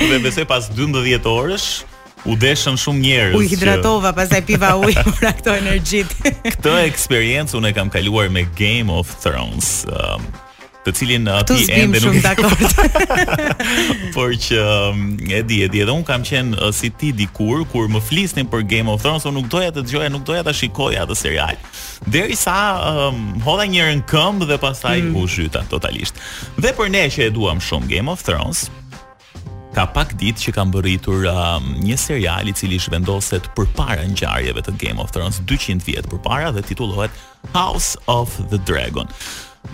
dhe 0.00 0.16
mbese 0.22 0.44
pas 0.48 0.64
12 0.72 1.28
orësh, 1.28 1.84
u 2.24 2.36
deshën 2.36 2.78
shumë 2.80 3.00
njerëz. 3.04 3.36
U 3.36 3.42
hidratova 3.44 4.12
që... 4.12 4.16
pastaj 4.16 4.40
piva 4.48 4.72
ujë 4.80 5.02
për 5.10 5.28
ato 5.30 5.56
energjit. 5.58 6.14
Këtë 6.46 6.76
eksperiencë 6.86 7.58
unë 7.58 7.72
e 7.72 7.76
kam 7.76 7.90
kaluar 7.92 8.30
me 8.32 8.46
Game 8.56 8.92
of 8.92 9.10
Thrones. 9.20 9.84
Uh, 9.90 10.22
të 10.86 10.92
cilin 10.94 11.24
në 11.26 11.34
ati 11.42 11.56
ende 11.74 11.98
nuk 12.00 12.16
dakord. 12.24 13.10
Por 14.16 14.32
që 14.46 14.60
um, 14.62 15.02
e 15.28 15.42
di, 15.46 15.60
e 15.66 15.68
di, 15.68 15.80
edhe 15.84 15.92
un 15.92 16.04
kam 16.06 16.24
qenë 16.26 16.56
uh, 16.56 16.70
si 16.74 16.90
ti 16.94 17.12
dikur 17.14 17.64
kur 17.72 17.90
më 17.92 18.02
flisnin 18.06 18.48
për 18.50 18.64
Game 18.70 18.90
of 18.92 19.02
Thrones, 19.04 19.26
un 19.28 19.36
nuk 19.40 19.50
doja 19.52 19.72
të 19.74 19.84
dëgjoja, 19.84 20.10
nuk 20.14 20.24
doja 20.30 20.44
ta 20.46 20.54
shikoja 20.56 21.04
atë 21.04 21.18
serial. 21.18 21.58
Derisa 22.08 22.56
um, 23.10 23.34
hodha 23.44 23.66
një 23.68 23.82
herë 23.82 24.00
në 24.00 24.06
këmbë 24.14 24.50
dhe 24.54 24.58
pastaj 24.62 24.96
mm. 25.04 25.18
u 25.20 25.26
zhyta 25.30 25.62
totalisht. 25.70 26.18
Dhe 26.62 26.72
për 26.78 26.90
ne 26.94 27.06
që 27.12 27.28
e 27.28 27.30
duam 27.34 27.62
shumë 27.66 27.90
Game 27.96 28.12
of 28.14 28.22
Thrones, 28.26 28.66
ka 29.76 29.84
pak 29.92 30.14
ditë 30.20 30.40
që 30.46 30.52
kam 30.56 30.70
bërritur 30.72 31.26
um, 31.28 31.66
një 31.84 31.96
serial 32.00 32.48
i 32.48 32.54
cili 32.56 32.78
shvendoset 32.80 33.50
për 33.56 33.68
para 33.76 34.06
në 34.08 34.62
të 34.64 34.72
Game 34.80 35.02
of 35.02 35.12
Thrones, 35.12 35.42
200 35.44 35.84
vjetë 35.84 36.08
për 36.14 36.22
para 36.24 36.52
dhe 36.54 36.64
titullohet 36.64 37.12
House 37.52 37.98
of 38.08 38.32
the 38.48 38.56
Dragon. 38.64 39.04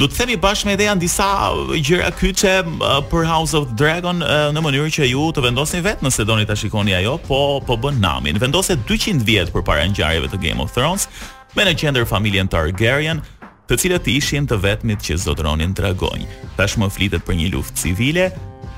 Do 0.00 0.08
të 0.08 0.16
themi 0.22 0.38
bashkë 0.40 0.66
me 0.66 0.74
edhe 0.74 0.86
janë 0.88 1.02
disa 1.04 1.26
gjëra 1.70 2.10
kyçe 2.18 2.54
uh, 2.64 2.98
për 3.12 3.28
House 3.30 3.54
of 3.54 3.68
the 3.70 3.78
Dragon 3.84 4.24
uh, 4.26 4.48
në 4.50 4.64
mënyrë 4.64 4.90
që 4.98 5.08
ju 5.12 5.28
të 5.36 5.44
vendosni 5.46 5.82
vetë 5.84 6.06
nëse 6.08 6.26
doni 6.26 6.48
ta 6.50 6.56
shikoni 6.58 6.96
ajo, 6.98 7.14
po 7.28 7.42
po 7.66 7.76
bën 7.78 8.00
namin. 8.02 8.40
Vendoset 8.42 8.82
200 8.88 9.22
vjet 9.28 9.54
përpara 9.54 9.86
ngjarjeve 9.92 10.32
të 10.32 10.42
Game 10.48 10.64
of 10.64 10.74
Thrones 10.74 11.06
me 11.54 11.68
në 11.68 11.76
qendër 11.78 12.08
familjen 12.10 12.50
Targaryen, 12.50 13.20
të 13.70 13.78
cilët 13.84 14.08
ishin 14.16 14.48
të 14.50 14.58
vetmit 14.66 15.04
që 15.06 15.20
zotronin 15.28 15.76
dragonj. 15.78 16.24
Tashmë 16.58 16.90
flitet 16.90 17.28
për 17.28 17.38
një 17.38 17.52
luftë 17.54 17.82
civile, 17.84 18.30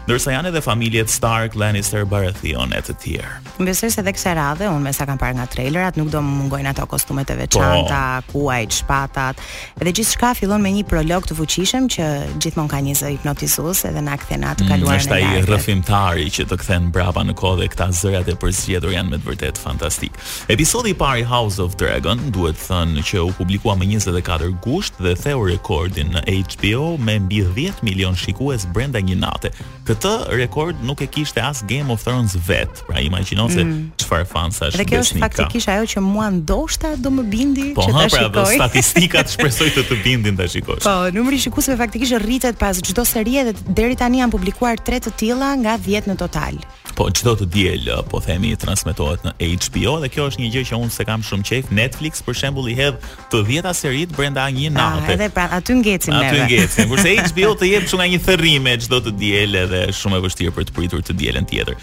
ndërsa 0.05 0.35
janë 0.35 0.51
edhe 0.53 0.61
familjet 0.61 1.09
Stark, 1.09 1.55
Lannister, 1.57 2.03
Baratheon 2.05 2.75
e 2.77 2.81
të 2.85 2.93
tjerë. 3.01 3.39
Mbesoj 3.63 3.89
se 3.95 4.03
edhe 4.03 4.13
kësaj 4.13 4.35
radhe 4.37 4.67
unë 4.69 4.85
mesa 4.85 5.07
kam 5.09 5.17
parë 5.21 5.39
nga 5.39 5.45
trailerat, 5.49 5.97
nuk 5.97 6.11
do 6.13 6.21
më 6.21 6.35
mungojnë 6.43 6.71
ato 6.75 6.85
kostumet 6.91 7.31
e 7.33 7.39
veçanta, 7.39 8.01
po. 8.29 8.43
kuajt, 8.45 8.75
shpatat. 8.83 9.41
Edhe 9.81 9.95
gjithçka 9.97 10.35
fillon 10.37 10.61
me 10.61 10.75
një 10.77 10.83
prolog 10.91 11.25
të 11.31 11.39
fuqishëm 11.39 11.87
që 11.95 12.09
gjithmonë 12.45 12.73
ka 12.75 12.81
një 12.85 12.97
zë 13.01 13.13
hipnotizues 13.15 13.81
edhe 13.89 14.03
na 14.05 14.19
kthen 14.21 14.45
atë 14.51 14.67
mm, 14.67 14.75
kaluar 14.75 14.93
në 14.93 14.99
në. 14.99 15.01
Është 15.01 15.17
ai 15.17 15.47
rrëfimtari 15.49 16.29
që 16.37 16.47
të 16.53 16.61
kthen 16.61 16.91
brapa 16.93 17.25
në 17.25 17.37
kohë 17.41 17.63
dhe 17.63 17.71
këta 17.73 17.89
zërat 18.03 18.29
e 18.29 18.37
përzgjedhur 18.45 18.93
janë 18.93 19.09
me 19.17 19.23
të 19.23 19.31
vërtetë 19.31 19.65
fantastik. 19.65 20.21
Episodi 20.53 20.93
i 20.93 20.99
parë 21.01 21.25
i 21.25 21.27
House 21.33 21.57
of 21.65 21.79
Dragon 21.81 22.21
duhet 22.37 22.61
thënë 22.69 23.07
që 23.09 23.25
u 23.25 23.33
publikua 23.41 23.73
më 23.81 23.89
24 23.95 24.53
gusht 24.69 25.01
dhe 25.01 25.17
theu 25.17 25.49
rekordin 25.49 26.13
në 26.19 26.27
HBO 26.43 26.95
me 27.01 27.17
mbi 27.25 27.41
10 27.57 27.81
milion 27.89 28.17
shikues 28.19 28.69
brenda 28.75 29.01
një 29.01 29.17
nate 29.25 29.55
këtë 29.85 30.13
rekord 30.41 30.81
nuk 30.85 31.03
e 31.05 31.09
kishte 31.13 31.43
as 31.45 31.61
Game 31.69 31.93
of 31.93 32.03
Thrones 32.05 32.35
vet. 32.49 32.81
Pra 32.89 33.01
imagjino 33.05 33.47
se 33.53 33.61
mhm. 33.63 33.83
çfarë 34.01 34.25
mm. 34.27 34.31
fansash 34.33 34.73
bëshnika. 34.73 34.83
Dhe 34.83 34.89
kjo 34.91 35.03
është 35.05 35.21
faktikisht 35.25 35.73
ajo 35.75 35.89
që 35.95 36.05
mua 36.07 36.31
ndoshta 36.39 36.95
do 37.05 37.13
më 37.19 37.25
bindi 37.35 37.67
po, 37.77 37.85
që 37.85 37.97
ta 37.97 38.07
shikoj. 38.09 38.27
Po, 38.27 38.35
pra 38.39 38.47
statistikat 38.57 39.35
shpresoj 39.35 39.71
të 39.77 39.87
të 39.91 40.01
bindin 40.05 40.41
ta 40.41 40.49
shikosh. 40.51 40.85
Po, 40.89 40.95
numri 41.17 41.39
i 41.41 41.45
shikuesve 41.45 41.77
faktikisht 41.83 42.17
rritet 42.25 42.59
pas 42.61 42.81
çdo 42.91 43.05
serie 43.09 43.51
dhe 43.51 43.55
deri 43.81 43.97
tani 44.01 44.23
janë 44.25 44.33
publikuar 44.35 44.81
3 44.81 45.05
të 45.09 45.17
tilla 45.21 45.53
nga 45.63 45.77
10 45.87 46.11
në 46.13 46.19
total 46.25 46.63
po 46.97 47.09
çdo 47.11 47.35
të 47.39 47.47
diel 47.55 47.87
po 48.13 48.21
themi 48.25 48.55
transmetohet 48.61 49.25
në 49.27 49.33
HBO 49.67 49.97
dhe 50.03 50.11
kjo 50.13 50.29
është 50.31 50.43
një 50.45 50.51
gjë 50.55 50.63
që 50.71 50.79
unë 50.81 50.95
se 50.97 51.07
kam 51.09 51.25
shumë 51.27 51.47
qejf 51.49 51.71
Netflix 51.75 52.23
për 52.25 52.39
shembull 52.41 52.71
i 52.73 52.77
hedh 52.79 53.09
të 53.33 53.41
dhjeta 53.49 53.73
serit 53.77 54.15
brenda 54.15 54.47
një 54.55 54.71
natë. 54.75 55.07
Ah, 55.07 55.13
edhe 55.17 55.29
pra 55.35 55.49
aty 55.59 55.77
ngjecin 55.81 56.15
neve. 56.17 56.33
Aty 56.33 56.51
ngjecin. 56.51 56.91
Kurse 56.93 57.15
HBO 57.27 57.55
të 57.61 57.71
jep 57.73 57.89
shumë 57.91 58.03
nga 58.07 58.11
një 58.15 58.23
thërrime 58.29 58.77
çdo 58.85 59.01
të 59.09 59.17
diel 59.19 59.59
edhe 59.65 59.85
shumë 60.01 60.21
e 60.21 60.25
vështirë 60.29 60.57
për 60.59 60.69
të 60.71 60.77
pritur 60.77 61.03
të 61.05 61.19
dielën 61.23 61.51
tjetër. 61.51 61.81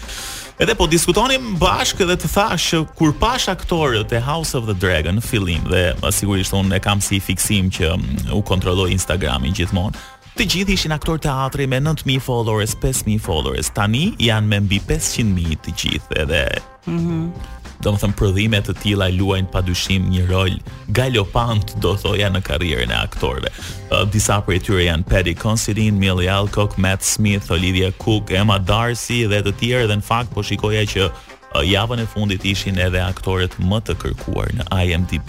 Edhe 0.62 0.76
po 0.78 0.84
diskutonim 0.86 1.54
bashkë 1.58 2.06
dhe 2.10 2.16
të 2.22 2.28
thash 2.30 2.66
që 2.70 2.80
kur 2.98 3.14
pash 3.18 3.48
aktorët 3.50 4.12
e 4.14 4.20
House 4.22 4.54
of 4.54 4.68
the 4.68 4.76
Dragon 4.78 5.16
në 5.18 5.24
fillim 5.24 5.64
dhe 5.72 5.88
sigurisht 6.12 6.54
unë 6.54 6.76
e 6.78 6.82
kam 6.84 7.00
si 7.02 7.18
fiksim 7.24 7.72
që 7.72 7.94
mm, 7.96 8.26
u 8.36 8.42
kontrolloj 8.46 8.92
Instagramin 8.92 9.56
gjithmonë, 9.56 9.96
Të 10.32 10.44
gjithë 10.48 10.72
ishin 10.72 10.92
aktorë 10.94 11.20
teatri 11.26 11.64
me 11.68 11.76
9000 11.86 12.22
followers, 12.26 12.70
5000 12.80 13.18
followers. 13.24 13.68
Tani 13.78 14.04
janë 14.26 14.48
me 14.52 14.60
mbi 14.64 14.78
500000 14.88 15.58
të 15.66 15.74
gjithë. 15.82 16.20
Edhe 16.22 16.38
ëh. 16.54 16.68
Mhm. 16.86 17.26
thëmë 17.84 18.16
prodhime 18.18 18.58
të 18.64 18.74
tilla 18.80 19.08
luajnë 19.10 19.50
padyshim 19.52 20.04
një 20.12 20.24
rol 20.30 20.52
galopant 20.98 21.72
do 21.82 21.92
thoja 21.98 22.28
në 22.30 22.40
karrierën 22.48 22.90
e 22.90 22.96
aktorëve. 23.08 23.50
Disa 24.14 24.36
prej 24.46 24.60
tyre 24.64 24.84
janë 24.88 25.04
Paddy 25.10 25.34
Considine, 25.34 25.98
Millie 25.98 26.30
Alcock, 26.30 26.78
Matt 26.78 27.02
Smith, 27.04 27.50
Olivia 27.50 27.90
Cooke, 27.98 28.32
Emma 28.38 28.58
Darcy 28.70 29.26
dhe 29.28 29.42
të 29.48 29.52
tjerë 29.60 29.86
dhe 29.90 29.96
në 30.00 30.02
fakt 30.12 30.32
po 30.34 30.42
shikoja 30.46 30.86
që 30.92 31.10
javën 31.74 32.00
e 32.00 32.06
fundit 32.14 32.44
ishin 32.54 32.78
edhe 32.86 33.00
aktorët 33.02 33.52
më 33.72 33.82
të 33.86 33.94
kërkuar 34.02 34.48
në 34.54 34.70
IMDb. 34.84 35.28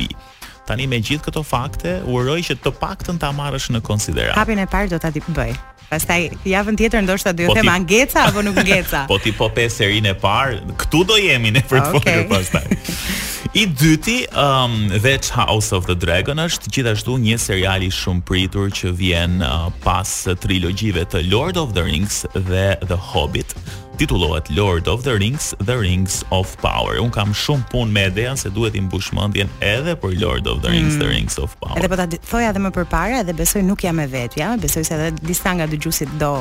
Tani 0.67 0.87
me 0.87 0.99
gjithë 1.03 1.27
këto 1.27 1.41
fakte, 1.43 1.97
uroj 2.07 2.37
që 2.47 2.57
të 2.63 2.71
paktën 2.79 3.17
ta 3.19 3.31
marrësh 3.35 3.69
në 3.75 3.81
konsiderat. 3.83 4.35
Hapin 4.39 4.61
e 4.63 4.67
parë 4.71 4.93
do 4.95 4.99
ta 5.03 5.11
dip 5.11 5.27
bëj. 5.35 5.51
Pastaj 5.89 6.19
javën 6.47 6.77
tjetër 6.79 7.03
ndoshta 7.05 7.33
do 7.37 7.49
po 7.49 7.53
të 7.53 7.59
them 7.61 7.69
angeca 7.73 8.23
apo 8.29 8.41
nuk 8.41 8.55
ngeca. 8.63 9.03
Po 9.11 9.19
ti 9.21 9.33
po 9.37 9.49
pesë 9.53 9.75
serinë 9.81 10.13
e 10.13 10.15
parë, 10.23 10.61
këtu 10.81 11.03
do 11.11 11.19
jemi 11.21 11.51
ne 11.53 11.61
për 11.67 11.83
fat 11.91 12.07
të 12.07 12.23
pastaj. 12.31 12.79
I 13.61 13.67
dyti, 13.69 14.15
um, 14.39 14.87
The 14.89 15.19
House 15.35 15.73
of 15.77 15.85
the 15.85 15.93
Dragon 15.93 16.39
është 16.41 16.71
gjithashtu 16.73 17.19
një 17.21 17.35
seriali 17.43 17.91
shumë 17.93 18.23
pritur 18.25 18.71
që 18.73 18.95
vjen 18.97 19.43
uh, 19.45 19.67
pas 19.83 20.15
trilogjive 20.41 21.03
të 21.11 21.25
Lord 21.29 21.59
of 21.61 21.75
the 21.77 21.83
Rings 21.85 22.23
dhe 22.33 22.71
The 22.89 22.97
Hobbit 23.11 23.53
titullohet 23.95 24.49
Lord 24.49 24.87
of 24.87 25.03
the 25.03 25.13
Rings 25.17 25.53
The 25.65 25.77
Rings 25.77 26.23
of 26.29 26.55
Power. 26.59 26.97
Un 27.03 27.09
kam 27.13 27.33
shumë 27.35 27.63
punë 27.69 27.91
me 27.93 28.05
idean 28.09 28.37
se 28.39 28.49
duhet 28.53 28.75
i 28.77 28.81
mbush 28.81 29.11
mendjen 29.13 29.51
edhe 29.63 29.93
për 30.01 30.15
Lord 30.21 30.47
of 30.49 30.61
the 30.63 30.69
Rings 30.73 30.95
mm. 30.95 30.99
The 31.01 31.07
Rings 31.11 31.37
of 31.39 31.53
Power. 31.61 31.77
Edhe 31.77 31.89
po 31.91 31.97
ta 31.99 32.07
thoja 32.31 32.49
edhe 32.51 32.61
më 32.63 32.71
parë, 32.89 33.19
edhe 33.23 33.35
besoj 33.37 33.61
nuk 33.65 33.83
jam 33.85 33.99
e 34.03 34.07
vetja, 34.09 34.53
besoj 34.61 34.83
se 34.87 34.95
edhe 34.97 35.09
disa 35.27 35.53
nga 35.57 35.67
dëgjuesit 35.69 36.13
do 36.21 36.31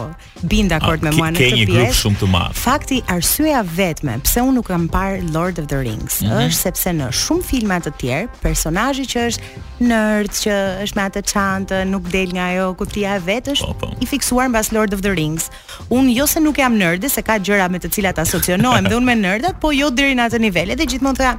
bin 0.42 0.70
dakord 0.70 1.04
me 1.04 1.12
mua 1.16 1.30
në 1.34 1.38
këtë 1.38 1.42
pjesë. 1.42 1.58
Ke 1.58 1.60
një 1.60 1.68
grup 1.72 1.98
shumë 2.00 2.20
të 2.22 2.30
madh. 2.32 2.56
Fakti 2.62 3.00
arsyeja 3.16 3.62
vetme 3.76 4.16
pse 4.24 4.44
un 4.46 4.56
nuk 4.56 4.68
kam 4.72 4.88
parë 4.92 5.20
Lord 5.34 5.60
of 5.62 5.68
the 5.72 5.82
Rings 5.84 6.22
mm 6.22 6.28
-hmm. 6.30 6.48
është 6.48 6.60
sepse 6.68 6.90
në 7.00 7.10
shumë 7.22 7.44
filma 7.44 7.80
të 7.84 7.92
tjerë, 8.00 8.28
personazhi 8.42 9.04
që 9.12 9.26
është 9.32 9.42
nerd, 9.84 10.30
që 10.32 10.52
është 10.86 10.96
me 10.96 11.02
atë 11.04 11.22
çantë, 11.32 11.84
nuk 11.90 12.08
del 12.12 12.32
nga 12.32 12.46
ajo 12.52 12.74
kutia 12.74 13.16
e 13.20 13.20
vetësh, 13.20 13.60
po, 13.66 13.74
po. 13.74 13.88
i 14.00 14.06
fiksuar 14.06 14.48
mbas 14.48 14.70
Lord 14.72 14.92
of 14.94 15.00
the 15.00 15.10
Rings. 15.12 15.50
Un 15.88 16.10
jo 16.10 16.26
se 16.26 16.40
nuk 16.40 16.56
jam 16.58 16.76
nerd, 16.76 17.04
se 17.10 17.22
ka 17.22 17.41
gjëra 17.46 17.68
me 17.72 17.80
të 17.82 17.90
cilat 17.94 18.20
asocionohem 18.22 18.86
dhe 18.88 18.96
unë 18.98 19.08
me 19.08 19.16
nerdat, 19.18 19.58
po 19.62 19.72
jo 19.74 19.90
deri 19.94 20.16
në 20.18 20.26
atë 20.30 20.40
nivel. 20.42 20.70
Edhe 20.74 20.86
gjithmonë 20.88 21.18
thoya, 21.18 21.32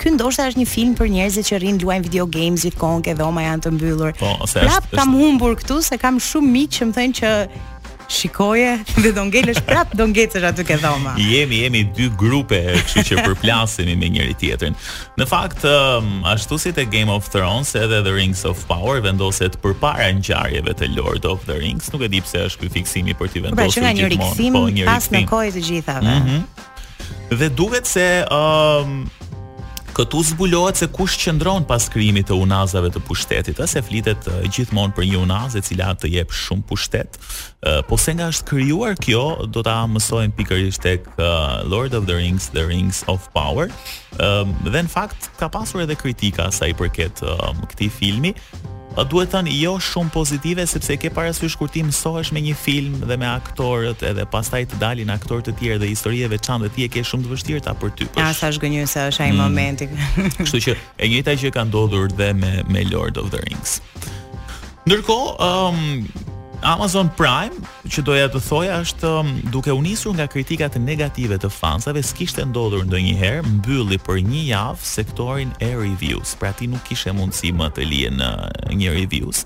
"Ky 0.00 0.10
ndoshta 0.14 0.46
është 0.50 0.62
një 0.62 0.68
film 0.72 0.94
për 1.00 1.10
njerëzit 1.16 1.48
që 1.50 1.54
rrin 1.60 1.78
luajnë 1.82 2.02
video 2.08 2.26
games 2.38 2.64
gjithkonke 2.64 3.14
dhe 3.18 3.24
oma 3.28 3.42
janë 3.48 3.62
të 3.66 3.70
mbyllur." 3.76 4.16
Po, 4.22 4.32
ose 4.44 4.54
është. 4.54 4.62
Ja 4.70 4.80
kam 4.98 5.12
humbur 5.18 5.56
këtu 5.60 5.82
se 5.90 5.96
kam 6.04 6.18
shumë 6.30 6.48
miq 6.56 6.68
që 6.78 6.82
më 6.88 6.92
thënë 6.98 7.14
që 7.20 7.34
shikoje 8.08 8.80
dhe 8.96 9.12
do 9.14 9.24
ngelesh 9.28 9.60
prap 9.68 9.90
do 9.96 10.06
ngecesh 10.08 10.44
aty 10.50 10.64
ke 10.64 10.76
dhoma. 10.84 11.12
Jemi, 11.20 11.60
jemi 11.64 11.82
dy 11.96 12.08
grupe, 12.22 12.56
kështu 12.56 13.04
që 13.10 13.18
përplasemi 13.26 13.96
me 14.00 14.08
njëri 14.14 14.34
tjetrin. 14.40 14.76
Në 15.20 15.28
fakt 15.28 15.66
um, 15.68 16.08
ashtu 16.32 16.58
si 16.60 16.72
te 16.76 16.86
Game 16.88 17.12
of 17.12 17.28
Thrones 17.32 17.74
edhe 17.78 18.00
The 18.06 18.14
Rings 18.16 18.42
of 18.48 18.64
Power 18.70 19.02
vendoset 19.04 19.58
përpara 19.64 20.08
ngjarjeve 20.18 20.74
të 20.80 20.90
Lord 20.96 21.28
of 21.28 21.44
the 21.48 21.60
Rings, 21.60 21.92
nuk 21.92 22.06
e 22.08 22.10
di 22.16 22.22
pse 22.24 22.46
është 22.48 22.64
ky 22.66 22.72
fiksimi 22.80 23.14
për 23.18 23.34
ti 23.34 23.44
pra, 23.44 23.50
vendosur. 23.50 23.68
Pra 23.68 23.76
që 23.76 23.84
nga 23.86 23.94
një 24.00 24.10
riksim, 24.16 24.58
po, 24.58 24.64
pas 24.88 25.10
në 25.14 25.24
kohë 25.36 25.54
të 25.58 25.66
gjithave. 25.70 26.18
Mhm. 26.18 26.42
dhe 27.38 27.48
duket 27.56 27.86
se 27.86 28.04
ëm 28.24 28.84
um, 28.84 29.27
këtu 29.98 30.20
zbulohet 30.28 30.78
se 30.78 30.86
kush 30.94 31.16
qëndron 31.18 31.64
pas 31.66 31.82
krijimit 31.90 32.28
të 32.30 32.36
unazave 32.38 32.92
të 32.94 33.00
pushtetit, 33.08 33.58
ëse 33.58 33.80
flitet 33.82 34.28
uh, 34.30 34.36
gjithmonë 34.54 34.94
për 34.94 35.06
një 35.10 35.22
unazë 35.24 35.58
e 35.58 35.64
cila 35.66 35.88
të 35.98 36.12
jep 36.12 36.30
shumë 36.38 36.64
pushtet. 36.70 37.18
Uh, 37.66 37.80
po 37.88 37.98
se 37.98 38.14
nga 38.14 38.28
është 38.30 38.46
krijuar 38.52 38.94
kjo, 39.02 39.24
do 39.50 39.64
ta 39.66 39.80
mësojmë 39.90 40.38
pikërisht 40.38 40.84
tek 40.86 41.10
uh, 41.18 41.64
Lord 41.72 41.98
of 41.98 42.06
the 42.06 42.14
Rings, 42.20 42.46
The 42.54 42.68
Rings 42.70 43.02
of 43.10 43.26
Power. 43.34 43.74
Ëm 44.20 44.54
uh, 44.54 44.70
dhe 44.70 44.86
në 44.86 44.92
fakt 44.94 45.32
ka 45.40 45.50
pasur 45.58 45.82
edhe 45.82 45.98
kritika 45.98 46.46
sa 46.54 46.70
i 46.70 46.78
përket 46.78 47.24
uh, 47.26 47.50
këtij 47.74 47.90
filmi, 47.98 48.36
A 48.98 49.04
duhet 49.06 49.30
thani 49.30 49.54
jo 49.62 49.76
shumë 49.78 50.10
pozitive 50.10 50.64
sepse 50.66 50.96
ke 50.98 51.06
parasysh 51.14 51.54
kur 51.60 51.70
ti 51.70 51.84
mësohesh 51.86 52.32
me 52.34 52.40
një 52.48 52.54
film 52.58 52.96
dhe 53.06 53.14
me 53.22 53.28
aktorët 53.30 54.02
edhe 54.10 54.24
pastaj 54.32 54.64
të 54.72 54.80
dalin 54.80 55.12
aktorë 55.14 55.46
të 55.48 55.54
tjerë 55.60 55.76
dhe 55.84 55.90
historia 55.92 56.26
e 56.26 56.32
veçantë 56.34 56.72
ti 56.74 56.86
e 56.86 56.88
ke 56.90 57.04
shumë 57.06 57.28
të 57.28 57.34
vështirë 57.34 57.62
ta 57.68 57.74
ty. 57.94 58.08
Ja 58.18 58.32
sa 58.34 58.50
se 58.50 59.04
është 59.12 59.22
ai 59.22 59.30
mm. 59.36 59.38
momenti. 59.38 59.88
Kështu 60.40 60.62
që 60.66 60.74
e 60.98 61.12
njëjta 61.12 61.36
që 61.44 61.52
ka 61.54 61.64
ndodhur 61.70 62.10
dhe 62.18 62.32
me 62.42 62.52
me 62.74 62.82
Lord 62.90 63.20
of 63.22 63.30
the 63.30 63.38
Rings. 63.46 63.78
Ndërkohë, 64.90 65.30
ëm 65.46 65.78
um, 65.78 66.36
Amazon 66.62 67.06
Prime, 67.14 67.54
që 67.86 68.02
doja 68.02 68.26
të 68.34 68.40
thoja 68.42 68.78
është 68.82 69.08
um, 69.14 69.28
duke 69.52 69.72
u 69.72 69.80
nisur 69.82 70.14
nga 70.16 70.26
kritikat 70.30 70.74
negative 70.82 71.38
të 71.38 71.50
fansave, 71.54 72.02
s'kishte 72.02 72.42
ndodhur 72.50 72.82
ndonjëherë 72.88 73.44
mbylli 73.60 73.98
për 74.02 74.18
një 74.26 74.42
javë 74.50 74.82
sektorin 74.90 75.52
e 75.62 75.70
reviews. 75.78 76.34
Pra 76.40 76.50
ti 76.52 76.66
nuk 76.66 76.82
kishe 76.88 77.14
mundësi 77.14 77.52
më 77.54 77.70
të 77.78 77.86
lije 77.86 78.10
në 78.18 78.30
një 78.74 78.96
reviews. 78.96 79.44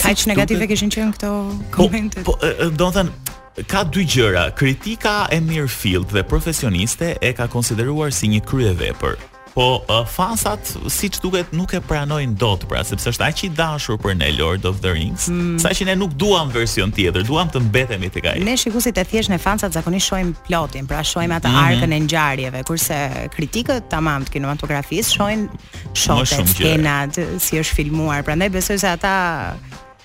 Kaç 0.00 0.26
negative 0.32 0.66
kishin 0.66 0.90
duke... 0.90 1.04
qenë 1.04 1.18
këto 1.18 1.30
po, 1.30 1.74
komente? 1.76 2.24
Po, 2.26 2.34
po 2.34 2.70
do 2.70 2.88
të 2.88 2.92
thënë 2.98 3.66
ka 3.70 3.84
dy 3.84 4.06
gjëra. 4.10 4.46
Kritika 4.58 5.16
e 5.30 5.38
Mirfield 5.44 6.10
dhe 6.10 6.24
profesioniste 6.26 7.14
e 7.22 7.30
ka 7.36 7.46
konsideruar 7.52 8.10
si 8.14 8.32
një 8.34 8.42
kryevepër. 8.48 9.29
Po 9.54 9.84
fansat 10.06 10.76
siç 10.90 11.18
duket 11.22 11.50
nuk 11.56 11.72
e 11.74 11.80
pranojnë 11.82 12.36
dot, 12.38 12.62
pra 12.70 12.82
sepse 12.86 13.10
është 13.10 13.24
aq 13.26 13.40
i 13.48 13.50
dashur 13.58 13.98
për 14.00 14.14
ne 14.20 14.28
Lord 14.38 14.64
of 14.68 14.78
the 14.84 14.92
Rings, 14.94 15.26
mm. 15.32 15.56
saqë 15.62 15.86
ne 15.88 15.96
nuk 15.98 16.14
duam 16.20 16.52
version 16.54 16.92
tjetër, 16.94 17.24
duam 17.26 17.50
të 17.50 17.62
mbetemi 17.66 18.10
tek 18.14 18.28
ai. 18.30 18.36
Ne 18.46 18.54
shikuesit 18.60 19.00
e 19.00 19.04
thjeshtë 19.10 19.34
ne 19.34 19.40
fansat 19.42 19.74
zakonisht 19.74 20.06
shohim 20.12 20.30
plotin, 20.46 20.86
pra 20.90 21.02
shohim 21.02 21.34
atë 21.34 21.50
mm 21.50 21.56
-hmm. 21.58 21.68
arkën 21.68 21.94
e 21.96 22.00
ngjarjeve, 22.06 22.62
kurse 22.68 22.98
kritikët 23.34 23.90
tamam 23.90 24.22
të 24.24 24.30
kinematografisë 24.38 25.10
shohin 25.16 25.48
shotet, 25.94 26.46
scenat 26.54 27.18
si 27.46 27.58
është 27.62 27.74
filmuar. 27.80 28.22
Prandaj 28.22 28.48
besoj 28.58 28.78
se 28.78 28.88
ata 28.88 29.16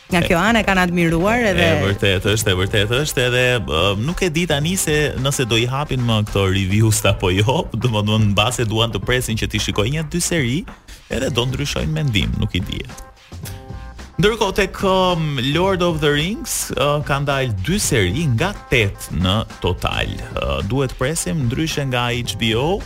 Nga 0.06 0.22
kjo 0.30 0.38
anë 0.38 0.62
e 0.62 0.66
kanë 0.68 0.82
admiruar 0.86 1.42
edhe 1.50 1.66
e 1.66 1.80
vërtet 1.82 2.26
është, 2.30 2.52
e 2.54 2.58
vërtet 2.60 2.92
është 2.94 3.24
edhe 3.26 3.44
bë, 3.66 3.80
nuk 4.06 4.20
e 4.22 4.30
di 4.30 4.44
tani 4.50 4.76
se 4.78 4.98
nëse 5.18 5.48
do 5.50 5.58
i 5.58 5.66
hapin 5.72 6.04
më 6.06 6.20
këto 6.28 6.44
reviews 6.54 7.00
apo 7.10 7.32
jo, 7.34 7.64
domethënë 7.74 8.28
mbase 8.36 8.68
duan 8.70 8.94
të 8.94 9.02
presin 9.02 9.40
që 9.40 9.50
ti 9.50 9.62
shikoj 9.66 9.88
një 9.96 10.04
dy 10.14 10.22
seri, 10.22 10.60
edhe 11.10 11.30
do 11.34 11.48
ndryshojnë 11.50 11.94
mendim, 11.96 12.30
nuk 12.38 12.54
i 12.54 12.62
di. 12.68 12.84
Ndërkohë 14.22 14.56
tek 14.62 14.78
um, 14.88 15.40
Lord 15.56 15.82
of 15.84 15.98
the 16.06 16.14
Rings 16.14 16.70
uh, 16.78 17.00
ka 17.06 17.18
ndal 17.26 17.50
dy 17.66 17.80
seri 17.82 18.28
nga 18.38 18.52
8 18.70 19.10
në 19.26 19.36
total. 19.66 20.14
Uh, 20.38 20.62
duhet 20.70 20.94
presim 21.02 21.48
ndryshe 21.50 21.82
nga 21.90 22.12
HBO, 22.14 22.78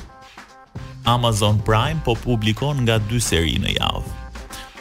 Amazon 1.03 1.59
Prime 1.67 1.99
po 2.07 2.15
publikon 2.23 2.87
nga 2.87 2.95
dy 3.11 3.19
seri 3.23 3.59
në 3.59 3.75
javë 3.75 4.18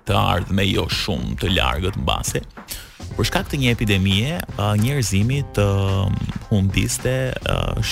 të 0.08 0.18
ardhme 0.18 0.64
jo 0.70 0.86
shumë 0.92 1.34
të 1.42 1.50
largët 1.58 1.98
mbase, 2.02 2.44
për 3.16 3.28
shkak 3.30 3.48
të 3.52 3.58
një 3.62 3.72
epidemie, 3.76 4.38
njerëzimi 4.82 5.40
të 5.56 5.66
humbiste 6.48 7.14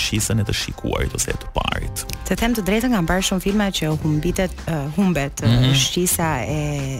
shisën 0.03 0.41
e 0.43 0.47
të 0.49 0.57
shikuarit 0.65 1.15
ose 1.17 1.35
të 1.41 1.51
parit. 1.55 2.03
Të 2.29 2.37
them 2.41 2.55
të 2.57 2.65
drejtën, 2.69 2.95
kam 2.97 3.09
parë 3.09 3.25
shumë 3.31 3.45
filma 3.49 3.69
që 3.73 3.93
humbitet 4.03 4.61
humbet 4.97 5.45
mm 5.45 5.47
-hmm. 5.47 5.79
shisa 5.83 6.31
e 6.43 6.99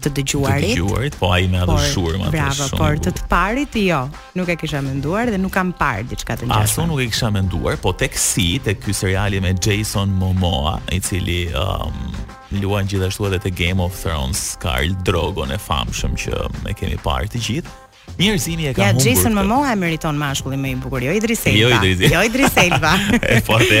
të 0.00 0.08
dëgjuarit. 0.16 0.64
Të 0.72 0.76
dëgjuarit, 0.78 1.16
po 1.20 1.28
ai 1.32 1.44
më 1.52 1.58
ha 1.60 1.66
dëshuar 1.68 2.14
më 2.22 2.30
bravo, 2.32 2.54
Bravo, 2.56 2.76
por 2.80 2.94
të 3.04 3.10
të 3.18 3.22
parit 3.28 3.74
jo. 3.76 4.00
Nuk 4.34 4.48
e 4.48 4.56
kisha 4.56 4.80
menduar 4.82 5.26
dhe 5.30 5.38
nuk 5.38 5.52
kam 5.52 5.72
parë 5.72 6.06
diçka 6.08 6.32
të 6.36 6.48
ngjashme. 6.48 6.64
Asu 6.64 6.86
nuk 6.86 7.00
e 7.00 7.06
kisha 7.12 7.30
menduar, 7.30 7.76
po 7.76 7.92
tek 7.92 8.16
si 8.18 8.58
tek 8.64 8.80
ky 8.84 8.92
seriali 8.94 9.40
me 9.40 9.52
Jason 9.66 10.08
Momoa, 10.08 10.80
i 10.96 11.00
cili 11.00 11.52
um, 11.52 11.92
luan 12.58 12.86
gjithashtu 12.86 13.26
edhe 13.28 13.38
te 13.38 13.50
Game 13.62 13.82
of 13.82 13.94
Thrones, 14.00 14.40
Karl 14.58 14.90
Drogon 15.06 15.54
e 15.54 15.58
famshëm 15.60 16.16
që 16.22 16.40
e 16.70 16.74
kemi 16.74 16.98
parë 17.06 17.30
të 17.34 17.44
gjithë. 17.46 17.78
Njerëzimi 18.20 18.66
e 18.68 18.72
ka 18.74 18.84
humbur. 18.84 19.00
Ja 19.04 19.10
Jason 19.10 19.32
Momoa 19.32 19.70
e 19.72 19.76
meriton 19.80 20.16
mashkulli 20.20 20.58
më 20.60 20.70
i 20.74 20.74
bukur, 20.80 21.04
jo 21.06 21.12
Idris 21.16 21.40
jo, 21.48 21.52
Elba. 21.68 21.68
Jo 21.68 21.92
Idris, 21.92 22.12
jo 22.12 22.22
Idris 22.28 22.56
Elba. 22.60 22.90
e 23.32 23.38
po 23.46 23.56
atë 23.56 23.78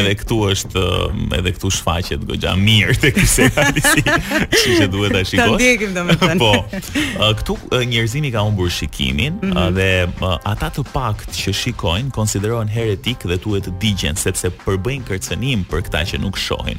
edhe 0.00 0.14
këtu 0.18 0.38
është 0.52 0.82
um, 0.82 1.20
edhe 1.38 1.52
këtu 1.54 1.70
shfaqet 1.76 2.24
goxha 2.26 2.54
mirë 2.58 2.96
te 3.04 3.12
ky 3.14 3.26
serial. 3.30 3.78
Si 3.78 4.76
që 4.78 4.88
duhet 4.90 5.14
ta 5.14 5.22
shikosh. 5.22 5.38
Ta 5.38 5.46
ndjekim 5.54 5.94
domethënë. 5.94 6.38
po. 6.42 6.50
Uh, 6.58 7.30
këtu 7.38 7.58
uh, 7.68 7.84
njerëzimi 7.92 8.32
ka 8.34 8.42
humbur 8.48 8.72
shikimin 8.78 9.38
mm 9.42 9.52
-hmm. 9.54 9.72
dhe 9.78 10.34
ata 10.52 10.68
të 10.78 10.82
pakt 10.92 11.28
që 11.40 11.54
shikojnë 11.62 12.10
konsiderohen 12.10 12.68
heretik 12.68 13.24
dhe 13.30 13.38
duhet 13.44 13.68
të 13.70 13.78
digjen 13.82 14.16
sepse 14.16 14.50
përbëjnë 14.66 15.06
kërcënim 15.08 15.64
për 15.70 15.86
këta 15.86 16.02
që 16.10 16.16
nuk 16.26 16.38
shohin. 16.38 16.78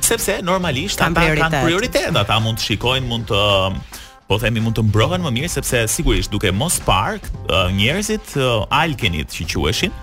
Sepse 0.00 0.40
normalisht 0.42 0.98
ata 1.02 1.14
kanë 1.38 1.62
prioritet, 1.64 2.14
ata 2.22 2.36
mund 2.42 2.58
të 2.58 2.64
shikojnë, 2.72 3.06
mund 3.06 3.24
të 3.30 3.38
um, 3.40 3.82
po 4.30 4.38
themi 4.38 4.62
mund 4.62 4.76
të 4.78 4.84
mbrohen 4.86 5.24
më 5.26 5.32
mirë 5.40 5.50
sepse 5.50 5.80
sigurisht 5.90 6.30
duke 6.30 6.52
mos 6.54 6.76
park 6.86 7.26
njerëzit 7.74 8.36
Alkenit 8.70 9.34
që 9.34 9.46
quheshin 9.50 9.94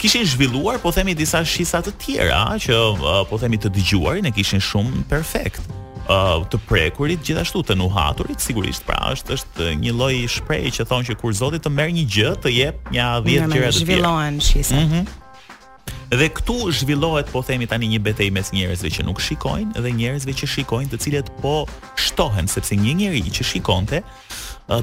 kishin 0.00 0.24
zhvilluar 0.28 0.78
po 0.80 0.92
themi 0.92 1.12
disa 1.16 1.42
shisa 1.44 1.82
të 1.84 1.92
tjera 2.00 2.44
që 2.64 2.78
po 3.28 3.36
themi 3.40 3.60
të 3.60 3.72
dëgjuarin 3.76 4.28
e 4.28 4.32
kishin 4.38 4.62
shumë 4.64 5.02
perfekt 5.12 5.68
të 6.48 6.60
prekurit 6.68 7.20
gjithashtu 7.24 7.60
të 7.68 7.76
nuhaturit 7.80 8.40
sigurisht 8.44 8.84
pra 8.88 8.96
është 9.12 9.36
është 9.36 9.70
një 9.84 9.92
lloj 10.00 10.16
shprehje 10.38 10.72
që 10.78 10.88
thonë 10.90 11.10
që 11.10 11.18
kur 11.20 11.36
Zoti 11.42 11.60
të 11.64 11.74
merr 11.76 11.92
një 12.00 12.06
gjë 12.16 12.32
të 12.44 12.54
jep 12.56 12.90
një 12.92 13.08
10 13.24 13.26
gjëra 13.26 13.46
të 13.48 13.54
tjera. 13.60 13.72
Zhvillohen 13.82 14.40
shisat. 14.44 14.80
Mm 14.80 14.88
-hmm 14.90 15.22
dhe 16.10 16.28
këtu 16.30 16.70
zhvillohet 16.72 17.30
po 17.32 17.40
themi 17.42 17.66
tani 17.68 17.88
një 17.88 18.00
betejë 18.04 18.32
mes 18.34 18.50
njerëzve 18.52 18.90
që 18.98 19.06
nuk 19.08 19.20
shikojnë 19.24 19.80
dhe 19.80 19.90
njerëzve 19.96 20.32
që 20.42 20.48
shikojnë, 20.56 20.90
të 20.92 20.96
cilët 21.04 21.32
po 21.40 21.64
shtohen 21.96 22.48
sepse 22.48 22.76
një 22.76 22.96
njerëz 23.00 23.32
që 23.34 23.44
shikonte 23.54 24.02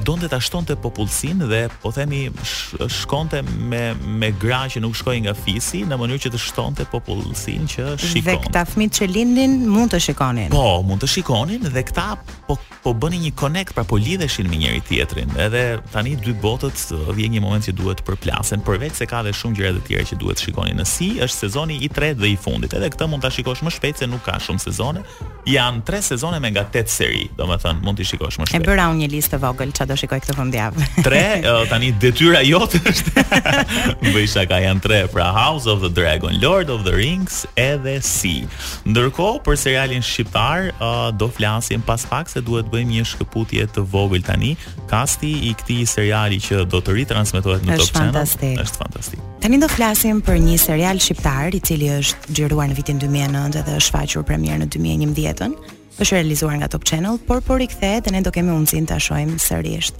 donte 0.02 0.26
ta 0.28 0.38
shtonte 0.38 0.76
popullsin 0.78 1.38
dhe 1.48 1.66
po 1.82 1.90
themi 1.92 2.28
sh 2.44 2.74
shkonte 2.88 3.40
me 3.58 3.94
me 4.06 4.30
gra 4.38 4.66
që 4.70 4.80
nuk 4.82 4.94
shkoi 4.94 5.18
nga 5.24 5.32
fisi 5.34 5.80
në 5.82 5.96
mënyrë 5.98 6.22
që 6.26 6.30
të 6.30 6.38
shtonte 6.40 6.84
popullsin 6.92 7.66
që 7.66 7.96
shikon. 7.98 8.22
Dhe 8.28 8.36
këta 8.46 8.62
fëmijë 8.72 8.94
që 8.98 9.08
lindin 9.10 9.56
mund 9.66 9.90
të 9.94 9.98
shikonin. 10.06 10.52
Po, 10.54 10.82
mund 10.86 11.02
të 11.02 11.08
shikonin 11.16 11.66
dhe 11.66 11.82
këta 11.90 12.12
po 12.46 12.58
po 12.82 12.90
bënin 12.98 13.20
një 13.22 13.30
konekt, 13.38 13.74
pra 13.76 13.84
po 13.86 13.94
lidheshin 13.94 14.48
me 14.50 14.56
njëri 14.58 14.80
tjetrin. 14.88 15.30
Edhe 15.38 15.76
tani 15.92 16.16
dy 16.18 16.32
botët 16.42 16.88
vjen 17.14 17.36
një 17.36 17.42
moment 17.44 17.62
që 17.62 17.74
duhet 17.78 18.00
të 18.02 18.06
përplasen, 18.08 18.62
përveç 18.66 18.96
se 18.98 19.06
ka 19.06 19.20
dhe 19.22 19.30
shumë 19.38 19.54
gjëra 19.60 19.74
të 19.78 19.82
tjera 19.86 20.08
që 20.10 20.18
duhet 20.18 20.40
të 20.40 20.48
shikonin. 20.48 20.80
Në 20.82 20.86
si 20.90 21.10
është 21.22 21.46
sezoni 21.46 21.76
i 21.86 21.88
tretë 21.94 22.18
dhe 22.18 22.32
i 22.34 22.34
fundit. 22.42 22.74
Edhe 22.74 22.90
këtë 22.90 23.06
mund 23.12 23.22
ta 23.22 23.30
shikosh 23.30 23.62
më 23.62 23.70
shpejt 23.76 24.02
se 24.02 24.10
nuk 24.10 24.24
ka 24.26 24.34
shumë 24.42 24.64
sezone. 24.66 25.04
Janë 25.46 25.84
3 25.94 26.02
sezone 26.10 26.40
me 26.42 26.50
nga 26.50 26.66
8 26.74 26.82
seri, 26.90 27.28
domethënë 27.38 27.86
mund 27.86 28.02
të 28.02 28.08
shikosh 28.10 28.40
më 28.42 28.50
shpejt. 28.50 28.66
E 28.66 28.72
bëra 28.72 28.90
unë 28.94 29.04
një 29.04 29.12
listë 29.14 29.38
vogël 29.46 29.71
çfarë 29.72 29.90
do 29.90 29.96
shikoj 30.00 30.20
këtë 30.22 30.34
fundjavë. 30.38 30.86
tre, 31.06 31.24
tani 31.70 31.90
detyra 32.02 32.40
jote 32.44 32.80
është. 32.88 33.24
Bëj 34.12 34.26
shaka 34.34 34.58
janë 34.62 34.82
tre, 34.84 35.00
pra 35.12 35.30
House 35.36 35.68
of 35.70 35.82
the 35.84 35.90
Dragon, 35.98 36.36
Lord 36.42 36.70
of 36.74 36.84
the 36.86 36.94
Rings 36.96 37.42
edhe 37.62 37.96
Si. 38.06 38.46
Ndërkohë 38.88 39.42
për 39.46 39.58
serialin 39.64 40.04
shqiptar 40.04 40.70
do 41.20 41.28
flasim 41.32 41.84
pas 41.86 42.04
pak 42.10 42.30
se 42.32 42.42
duhet 42.44 42.70
bëjmë 42.72 42.98
një 42.98 43.06
shkëputje 43.14 43.68
të 43.76 43.84
vogël 43.92 44.24
tani. 44.26 44.54
Kasti 44.92 45.32
i 45.50 45.52
këtij 45.58 45.84
seriali 45.96 46.40
që 46.44 46.64
do 46.70 46.80
të 46.84 46.98
ritransmetohet 47.02 47.64
në 47.66 47.78
Top 47.80 47.90
Channel 47.90 48.14
fantastik. 48.14 48.56
është 48.66 48.82
fantastik. 48.84 49.22
Tani 49.42 49.58
do 49.62 49.68
flasim 49.72 50.20
për 50.22 50.40
një 50.44 50.58
serial 50.62 51.00
shqiptar 51.02 51.54
i 51.56 51.60
cili 51.62 51.88
është 51.96 52.32
xhiruar 52.36 52.68
në 52.70 52.78
vitin 52.78 53.00
2009 53.02 53.56
dhe 53.62 53.78
është 53.78 53.88
shfaqur 53.90 54.24
premier 54.28 54.60
në 54.62 54.68
2011 54.76 55.80
është 56.00 56.16
realizuar 56.16 56.54
nga 56.56 56.68
Top 56.72 56.84
Channel, 56.88 57.18
por 57.28 57.42
po 57.44 57.58
rikthehet 57.60 58.06
dhe 58.06 58.12
ne 58.14 58.20
do 58.24 58.30
kemi 58.32 58.52
mundësinë 58.54 58.88
ta 58.88 58.96
shohim 59.00 59.34
sërish. 59.42 59.90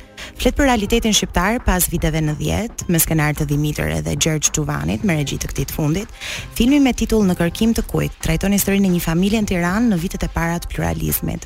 Flet 0.40 0.54
për 0.56 0.64
realitetin 0.70 1.12
shqiptar 1.14 1.58
pas 1.66 1.88
viteve 1.92 2.22
në 2.24 2.36
90, 2.38 2.86
me 2.88 3.00
skenar 3.02 3.34
të 3.36 3.44
Dimitër 3.50 3.90
edhe 3.98 4.14
George 4.16 4.52
Tuvanit 4.56 5.04
me 5.04 5.18
regji 5.18 5.40
të 5.42 5.50
këtij 5.52 5.66
të 5.72 5.76
fundit. 5.76 6.14
Filmi 6.56 6.80
me 6.80 6.94
titull 6.96 7.26
Në 7.28 7.36
kërkim 7.42 7.74
të 7.76 7.84
kujt 7.92 8.16
trajton 8.24 8.54
historinë 8.56 8.88
e 8.88 8.94
një 8.96 9.04
familje 9.04 9.42
në 9.44 9.50
Tiranë 9.52 9.92
në 9.92 10.00
vitet 10.06 10.24
e 10.26 10.32
para 10.32 10.56
të 10.64 10.72
pluralizmit. 10.72 11.44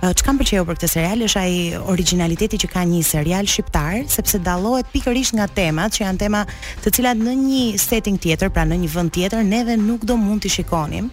Që 0.00 0.24
kam 0.24 0.38
përqejo 0.40 0.62
për 0.64 0.76
këtë 0.78 0.88
serial 0.88 1.24
është 1.26 1.40
ai 1.44 1.58
originaliteti 1.92 2.56
që 2.62 2.70
ka 2.72 2.86
një 2.88 3.02
serial 3.04 3.44
shqiptar, 3.50 3.98
sepse 4.08 4.38
dalohet 4.46 4.88
pikërisht 4.94 5.34
nga 5.36 5.44
temat 5.58 5.92
që 5.98 6.06
janë 6.06 6.22
tema 6.22 6.46
të 6.80 6.94
cilat 6.96 7.20
në 7.20 7.34
një 7.42 7.64
setting 7.82 8.16
tjetër, 8.22 8.48
pra 8.48 8.64
në 8.64 8.78
një 8.86 8.94
vënd 8.94 9.12
tjetër, 9.18 9.44
neve 9.44 9.76
nuk 9.82 10.08
do 10.08 10.16
mund 10.16 10.40
të 10.46 10.54
shikonim, 10.56 11.10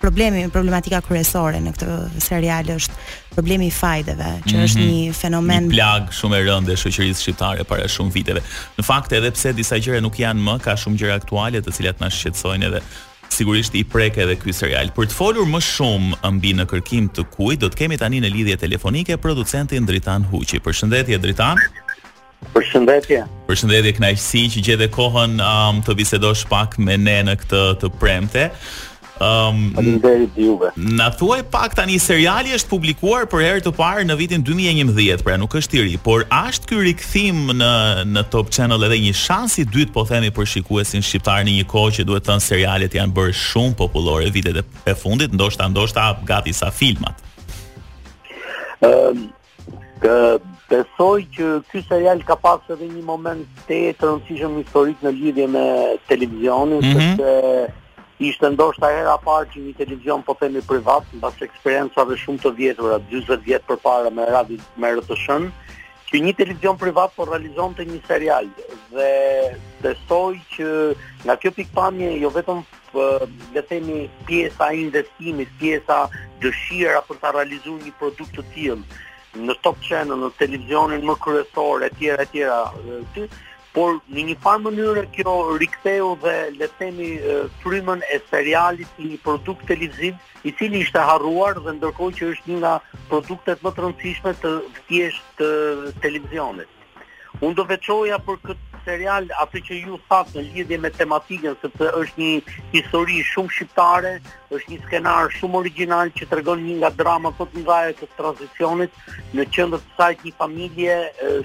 problemi, 0.00 0.44
problematika 0.54 1.00
kryesore 1.04 1.60
në 1.60 1.74
këtë 1.74 1.96
serial 2.24 2.70
është 2.76 3.10
problemi 3.34 3.68
i 3.68 3.72
fajdeve, 3.74 4.30
që 4.42 4.42
mm 4.42 4.48
-hmm. 4.48 4.64
është 4.64 4.86
një 4.86 5.12
fenomen 5.20 5.68
një 5.68 5.74
plag 5.74 6.10
shumë 6.18 6.36
e 6.38 6.42
rëndë 6.48 6.72
e 6.72 6.78
shoqërisë 6.82 7.22
shqiptare 7.22 7.64
para 7.64 7.84
shumë 7.88 8.12
viteve. 8.12 8.40
Në 8.78 8.82
fakt 8.90 9.12
edhe 9.12 9.30
pse 9.30 9.52
disa 9.52 9.76
gjëra 9.76 10.00
nuk 10.00 10.16
janë 10.18 10.40
më, 10.46 10.58
ka 10.64 10.72
shumë 10.80 10.98
gjëra 10.98 11.14
aktuale 11.14 11.58
të 11.62 11.70
cilat 11.76 12.00
na 12.00 12.08
shqetësojnë 12.10 12.66
edhe 12.68 12.80
sigurisht 13.28 13.74
i 13.74 13.84
prek 13.84 14.16
edhe 14.18 14.34
ky 14.36 14.52
serial. 14.52 14.90
Për 14.96 15.06
të 15.06 15.14
folur 15.18 15.46
më 15.46 15.60
shumë 15.74 16.32
mbi 16.32 16.50
në 16.54 16.64
kërkim 16.70 17.08
të 17.14 17.22
kujt, 17.36 17.60
do 17.60 17.68
të 17.68 17.76
kemi 17.76 17.96
tani 17.98 18.20
në 18.20 18.30
lidhje 18.34 18.56
telefonike 18.56 19.16
producentin 19.16 19.86
Dritan 19.86 20.24
Huçi. 20.32 20.58
Përshëndetje 20.64 21.18
Dritan. 21.18 21.56
Përshëndetje. 22.54 23.18
Përshëndetje, 23.48 23.92
kënaqësi 23.96 24.42
që 24.54 24.60
gjetë 24.66 24.88
kohën 24.96 25.32
um, 25.44 25.82
të 25.86 25.94
bisedosh 25.94 26.46
pak 26.48 26.78
me 26.78 26.96
ne 26.96 27.22
në 27.26 27.32
këtë 27.40 27.62
të 27.80 27.86
premte. 28.00 28.50
Um, 29.20 29.72
Faleminderit 29.76 30.30
juve. 30.40 30.70
Na 30.76 31.10
thuaj 31.12 31.42
pak 31.52 31.74
tani 31.76 31.98
seriali 32.00 32.54
është 32.56 32.70
publikuar 32.72 33.26
për 33.28 33.42
herë 33.44 33.64
të 33.66 33.72
parë 33.76 34.06
në 34.08 34.14
vitin 34.16 34.44
2011, 34.48 35.20
pra 35.26 35.36
nuk 35.36 35.52
është 35.60 35.76
i 35.76 35.82
ri, 35.84 35.98
por 36.00 36.24
a 36.32 36.46
është 36.48 36.68
ky 36.70 36.78
rikthim 36.86 37.42
në 37.60 37.72
në 38.14 38.22
Top 38.32 38.48
Channel 38.48 38.86
edhe 38.88 38.96
një 39.04 39.12
shans 39.20 39.58
i 39.60 39.66
dytë 39.68 39.92
po 39.92 40.06
themi 40.08 40.32
për 40.32 40.48
shikuesin 40.54 41.04
shqiptar 41.04 41.44
në 41.44 41.58
një 41.58 41.66
kohë 41.68 41.92
që 41.98 42.06
duhet 42.08 42.24
të 42.24 42.30
thënë 42.32 42.44
serialet 42.46 42.96
janë 42.96 43.14
bërë 43.18 43.34
shumë 43.42 43.76
popullore 43.82 44.30
vitet 44.32 44.62
e 44.88 44.96
fundit, 44.96 45.34
ndoshta 45.36 45.68
ndoshta 45.68 46.06
gati 46.24 46.56
sa 46.56 46.70
filmat. 46.72 47.20
Um, 48.80 49.26
ehm, 49.68 50.00
ë 50.00 50.38
besoj 50.72 51.18
që 51.36 51.50
ky 51.68 51.84
serial 51.90 52.24
ka 52.24 52.38
pasur 52.40 52.78
edhe 52.80 52.88
një 52.96 53.04
moment 53.04 53.68
të 53.68 53.82
rëndësishëm 54.00 54.56
historik 54.62 55.04
në 55.04 55.12
lidhje 55.20 55.50
me 55.56 55.66
televizionin, 56.08 56.80
mm 56.80 56.96
-hmm. 56.96 57.16
sepse 57.20 57.76
ishte 58.20 58.50
ndoshta 58.52 58.90
hera 58.92 59.14
parë 59.24 59.48
që 59.54 59.60
një 59.66 59.72
televizion 59.78 60.22
po 60.26 60.34
themi 60.36 60.60
privat, 60.68 61.06
mbas 61.16 61.40
eksperiencave 61.46 62.18
shumë 62.20 62.42
të 62.42 62.50
vjetura, 62.58 62.98
40 63.08 63.38
vjet 63.46 63.64
përpara 63.70 64.12
me 64.12 64.26
Radi 64.28 64.58
me 64.76 64.90
RTS-n, 64.98 65.46
që 66.10 66.20
një 66.26 66.34
televizion 66.36 66.76
privat 66.82 67.14
po 67.16 67.24
realizonte 67.30 67.86
një 67.88 68.02
serial 68.04 68.48
dhe 68.92 69.08
besoj 69.82 70.34
që 70.52 70.68
nga 71.24 71.38
kjo 71.40 71.52
pikpamje 71.56 72.10
jo 72.20 72.32
vetëm 72.34 72.60
po, 72.92 73.04
le 73.54 73.62
themi 73.70 74.02
pjesa 74.28 74.68
e 74.74 74.82
investimit, 74.84 75.54
pjesa 75.62 76.02
dëshira 76.42 77.00
për 77.08 77.22
ta 77.22 77.32
realizuar 77.38 77.80
një 77.86 77.94
produkt 78.02 78.36
të 78.36 78.44
tillë 78.52 79.46
në 79.46 79.56
top 79.64 79.78
channel, 79.86 80.18
në 80.26 80.34
televizionin 80.42 81.06
më 81.08 81.16
kryesor 81.24 81.86
etj 81.88 82.10
etj 82.18 82.44
ty 83.14 83.30
por 83.74 84.00
në 84.10 84.24
një 84.30 84.36
farë 84.42 84.62
mënyrë 84.64 85.04
kjo 85.14 85.34
riktheu 85.60 86.14
dhe 86.22 86.34
le 86.56 86.66
të 86.72 86.80
themi 86.80 87.10
frymën 87.62 88.00
e 88.10 88.18
serialit 88.30 88.98
i 88.98 89.12
një 89.12 89.20
produkt 89.26 89.66
televiziv 89.70 90.16
i 90.44 90.52
cili 90.58 90.82
ishte 90.82 91.02
harruar 91.06 91.60
dhe 91.62 91.76
ndërkohë 91.78 92.16
që 92.18 92.30
është 92.32 92.50
një 92.54 92.58
nga 92.64 92.74
produktet 93.12 93.62
më 93.62 93.74
të 93.76 93.84
rëndësishme 93.84 94.32
të 94.42 94.54
thjesht 94.80 95.30
të 95.38 95.50
televizionit. 96.02 96.70
Unë 97.40 97.54
do 97.54 97.62
veçoja 97.70 98.18
për 98.26 98.40
këtë 98.46 98.68
serial 98.84 99.26
atë 99.38 99.60
që 99.68 99.76
ju 99.84 99.98
thaf 100.08 100.32
në 100.34 100.42
lidhje 100.50 100.76
me 100.80 100.90
tematikën 100.96 101.54
sepse 101.60 101.90
është 102.00 102.20
një 102.20 102.58
histori 102.74 103.20
shumë 103.30 103.52
shqiptare, 103.54 104.12
është 104.56 104.72
një 104.72 104.78
skenar 104.86 105.30
shumë 105.38 105.60
origjinal 105.60 106.10
që 106.18 106.26
tregon 106.32 106.64
një 106.66 106.78
nga 106.82 106.90
drama 106.98 107.30
më 107.38 107.48
të 107.54 107.62
ndaja 107.62 107.94
të 108.00 108.10
tranzicionit 108.18 108.98
në 109.36 109.46
qendër 109.56 109.84
të 109.84 110.00
saj 110.00 110.10
një 110.24 110.34
familje 110.42 110.96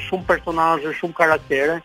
shumë 0.07 0.29
personazhe, 0.33 0.95
shumë 0.99 1.19
karaktere 1.21 1.79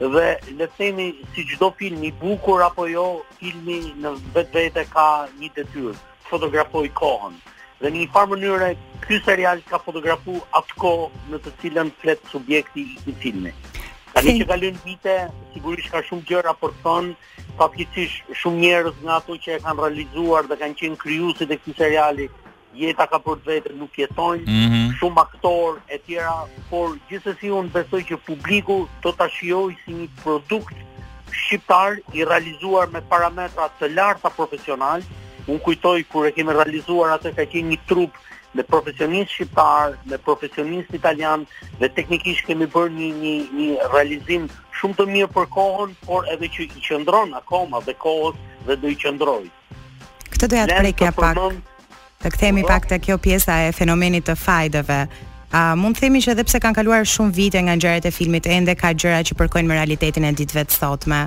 dhe 0.00 0.24
le 0.58 0.66
të 0.66 0.68
themi 0.76 1.06
si 1.34 1.44
çdo 1.52 1.70
film 1.78 2.02
i 2.04 2.12
bukur 2.20 2.60
apo 2.62 2.84
jo 2.88 3.22
filmi 3.38 3.78
në 3.96 4.12
vetvete 4.34 4.82
ka 4.92 5.06
një 5.40 5.48
detyrë 5.56 5.94
fotografoj 6.28 6.84
kohën 6.98 7.38
dhe 7.80 7.88
në 7.90 7.94
një 7.96 8.08
farë 8.12 8.30
mënyrë 8.34 8.68
ky 9.06 9.20
serial 9.24 9.62
ka 9.70 9.80
fotografuar 9.86 10.44
atë 10.60 10.76
kohë 10.82 11.08
në 11.32 11.40
të 11.46 11.54
cilën 11.62 11.90
flet 12.02 12.20
subjekti 12.34 12.84
i 12.84 12.98
këtij 13.00 13.16
filmi 13.24 13.54
tani 14.12 14.36
që 14.40 14.48
kalojn 14.52 14.82
vite 14.84 15.16
sigurisht 15.54 15.90
ka 15.94 16.04
shumë 16.10 16.28
gjëra 16.28 16.52
por 16.60 16.76
thon 16.84 17.14
fatikisht 17.56 18.28
shumë 18.42 18.60
njerëz 18.66 19.00
nga 19.02 19.16
ato 19.22 19.38
që 19.46 19.56
e 19.56 19.62
kanë 19.64 19.80
realizuar 19.86 20.44
dhe 20.50 20.60
kanë 20.60 20.78
qenë 20.82 21.00
krijuesit 21.06 21.56
e 21.56 21.60
këtij 21.64 21.80
seriali 21.80 22.28
jeta 22.76 23.06
ka 23.10 23.18
për 23.24 23.40
vetë 23.46 23.74
nuk 23.80 23.96
jetojnë 24.00 24.44
mm 24.44 24.68
-hmm. 24.68 24.92
shumë 25.00 25.20
aktor 25.24 25.78
e 25.88 25.96
tjera 26.06 26.34
por 26.70 26.96
gjithsesi 27.10 27.50
un 27.58 27.70
besoj 27.76 28.02
që 28.10 28.20
publiku 28.26 28.76
do 29.02 29.12
ta 29.12 29.28
shijoj 29.36 29.68
si 29.84 29.90
një 30.00 30.08
produkt 30.22 30.76
shqiptar 31.44 31.98
i 32.16 32.24
realizuar 32.24 32.86
me 32.94 33.00
parametra 33.12 33.64
të 33.80 33.88
larta 33.96 34.30
profesional 34.38 35.00
un 35.46 35.58
kujtoj 35.66 35.98
kur 36.12 36.22
e 36.28 36.32
kemi 36.36 36.52
realizuar 36.58 37.08
atë 37.18 37.30
ka 37.36 37.44
qenë 37.52 37.70
një 37.72 37.80
trup 37.88 38.12
me 38.56 38.62
profesionist 38.62 39.30
shqiptar, 39.32 39.86
me 40.10 40.18
profesionist 40.18 40.90
italian 41.00 41.44
dhe 41.80 41.88
teknikisht 41.96 42.46
kemi 42.46 42.66
bërë 42.76 42.90
një 42.98 43.08
një 43.22 43.34
një 43.58 43.70
realizim 43.94 44.44
shumë 44.80 44.96
të 44.98 45.04
mirë 45.14 45.30
për 45.36 45.46
kohën, 45.56 45.90
por 46.06 46.22
edhe 46.32 46.46
që 46.54 46.60
i 46.64 46.68
qëndron 46.88 47.28
akoma 47.40 47.78
dhe 47.86 47.92
kohës 48.04 48.36
dhe 48.66 48.74
do 48.82 48.88
i 48.88 48.96
qëndrojë. 49.02 49.50
Këtë 50.32 50.46
doja 50.50 50.64
të 50.68 50.76
prekja 50.82 51.10
pak. 51.12 51.34
Të 52.26 52.30
kthehemi 52.34 52.62
po, 52.66 52.72
pak 52.72 52.88
te 52.90 52.96
kjo 52.98 53.14
pjesa 53.22 53.54
e 53.68 53.68
fenomenit 53.72 54.24
të 54.26 54.34
fajdëve. 54.40 54.94
A 55.54 55.60
uh, 55.70 55.76
mund 55.78 55.94
themi 55.94 56.18
që 56.24 56.32
edhe 56.32 56.42
pse 56.48 56.58
kanë 56.58 56.74
kaluar 56.80 57.04
shumë 57.06 57.34
vite 57.36 57.60
nga 57.62 57.76
ngjarjet 57.78 58.08
e 58.08 58.10
filmit, 58.10 58.48
ende 58.50 58.74
ka 58.74 58.88
gjëra 58.98 59.20
që 59.28 59.36
përkojnë 59.38 59.70
me 59.70 59.76
realitetin 59.78 60.24
e 60.26 60.32
ditëve 60.40 60.64
të 60.66 60.74
sotme? 60.74 61.20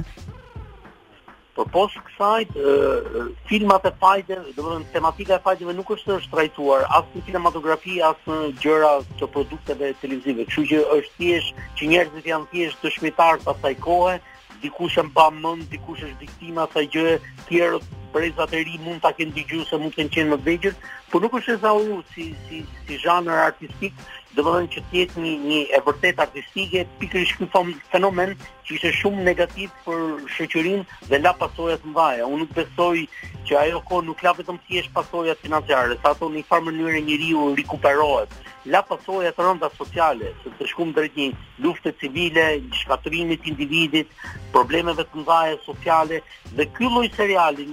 Po 1.55 1.63
pos 1.71 1.95
kësaj, 1.95 2.49
uh, 2.51 3.29
filmat 3.47 3.87
e 3.87 3.93
fajde, 4.01 4.41
do 4.59 4.65
të 4.65 4.97
tematika 4.97 5.37
e 5.39 5.43
fajdeve 5.47 5.77
nuk 5.79 5.93
është 5.95 6.11
të 6.11 6.17
shtrajtuar 6.27 6.83
as 6.99 7.07
në 7.15 7.23
kinematografi, 7.29 8.01
as 8.11 8.19
në 8.27 8.41
gjëra 8.65 8.91
të 9.21 9.31
produkteve 9.37 9.93
televizive. 10.03 10.47
Kështu 10.51 10.65
që 10.73 10.83
është 10.97 11.15
thjesht 11.23 11.63
që 11.79 11.89
njerëzit 11.95 12.27
janë 12.33 12.51
thjesht 12.51 12.83
dëshmitar 12.83 13.39
të 13.45 13.53
asaj 13.55 13.73
kohe 13.87 14.19
dikush 14.61 14.97
e 14.99 15.03
mban 15.09 15.35
mend, 15.41 15.67
dikush 15.73 16.03
është 16.07 16.17
viktima 16.25 16.65
asaj 16.67 16.85
gjë, 16.95 17.13
tjerë 17.49 17.79
brezat 18.13 18.53
e 18.57 18.61
ri 18.67 18.77
mund 18.83 19.01
ta 19.05 19.11
kenë 19.17 19.35
dëgjuar 19.35 19.67
se 19.69 19.77
mund 19.81 19.93
të 19.95 20.01
kenë 20.05 20.15
qenë 20.15 20.31
më 20.33 20.39
vegjël, 20.47 20.77
por 21.11 21.23
nuk 21.23 21.35
është 21.39 21.55
e 21.55 21.59
zahur 21.65 22.01
si 22.15 22.29
si 22.47 22.63
si, 22.87 22.97
si 22.97 22.99
artistik, 23.09 24.07
dhe 24.39 24.45
më 24.45 24.55
dhe 24.59 24.69
që 24.73 24.81
tjetë 24.91 25.21
një, 25.23 25.31
një 25.51 25.59
e 25.75 25.79
vërtet 25.85 26.19
artistike, 26.23 26.85
pikërisht 26.99 27.41
ishë 27.43 27.63
fenomen 27.91 28.31
që 28.67 28.71
ishe 28.77 28.91
shumë 28.99 29.25
negativ 29.27 29.73
për 29.85 30.03
shoqërinë 30.37 31.07
dhe 31.11 31.19
la 31.19 31.33
pasojat 31.41 31.83
më 31.87 31.95
dhaja. 31.97 32.27
Unë 32.27 32.45
nuk 32.45 32.53
besoj 32.55 33.05
që 33.47 33.57
ajo 33.63 33.81
ko 33.89 33.99
nuk 34.07 34.23
la 34.23 34.33
vetëm 34.37 34.59
thjesht 34.67 34.93
pasojat 34.95 35.41
financiare, 35.43 35.97
sa 36.01 36.13
ato 36.15 36.29
një 36.35 36.45
farë 36.49 36.67
mënyrë 36.69 37.03
një 37.09 37.17
riu 37.25 37.49
rikuperohet. 37.59 38.31
La 38.71 38.81
pasojat 38.89 39.35
të 39.35 39.45
rënda 39.45 39.69
sociale, 39.77 40.31
se 40.43 40.51
të 40.59 40.69
shkumë 40.71 40.95
dhe 40.97 41.07
një 41.17 41.27
lufte 41.65 41.93
civile, 41.99 42.47
një 42.63 42.79
shkatrimit 42.83 43.47
individit, 43.51 44.07
problemeve 44.55 45.03
të 45.09 45.17
më 45.21 45.27
dhaja 45.31 45.59
sociale, 45.67 46.23
dhe 46.55 46.67
kylloj 46.77 47.07
seriali, 47.17 47.67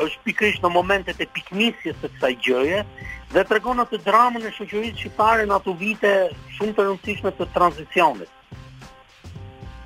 është 0.00 0.24
pikërisht 0.26 0.64
në 0.64 0.70
momentet 0.74 1.20
e 1.20 1.26
pikënisjes 1.34 1.98
së 2.02 2.10
kësaj 2.14 2.32
gjëje 2.44 2.80
dhe 3.32 3.44
tregon 3.48 3.80
atë 3.82 4.00
dramën 4.04 4.44
e 4.48 4.52
shoqërisë 4.54 5.00
shqiptare 5.00 5.46
në 5.48 5.56
ato 5.56 5.72
vite 5.80 6.10
shumë 6.56 6.76
të 6.76 6.84
rëndësishme 6.86 7.32
të 7.38 7.46
tranzicionit. 7.54 8.32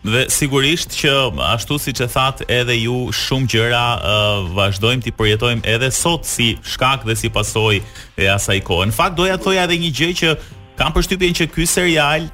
Dhe 0.00 0.22
sigurisht 0.32 0.94
që 0.96 1.10
ashtu 1.52 1.76
siç 1.78 2.00
e 2.00 2.06
that 2.14 2.40
edhe 2.50 2.74
ju 2.84 3.10
shumë 3.12 3.46
gjëra 3.52 3.84
uh, 4.00 4.52
vazhdojmë 4.56 5.02
të 5.06 5.12
përjetojmë 5.20 5.62
edhe 5.74 5.90
sot 5.92 6.24
si 6.24 6.54
shkak 6.64 7.04
dhe 7.06 7.14
si 7.20 7.28
pasojë 7.28 7.82
e 8.16 8.26
asaj 8.32 8.60
kohe. 8.66 8.88
Në 8.90 8.96
fakt 8.98 9.16
doja 9.20 9.36
të 9.36 9.44
thoja 9.46 9.64
edhe 9.68 9.76
një 9.78 9.90
gjë 9.92 10.10
që 10.22 10.34
kam 10.80 10.94
përshtypjen 10.96 11.36
që 11.36 11.50
ky 11.52 11.66
serial 11.68 12.26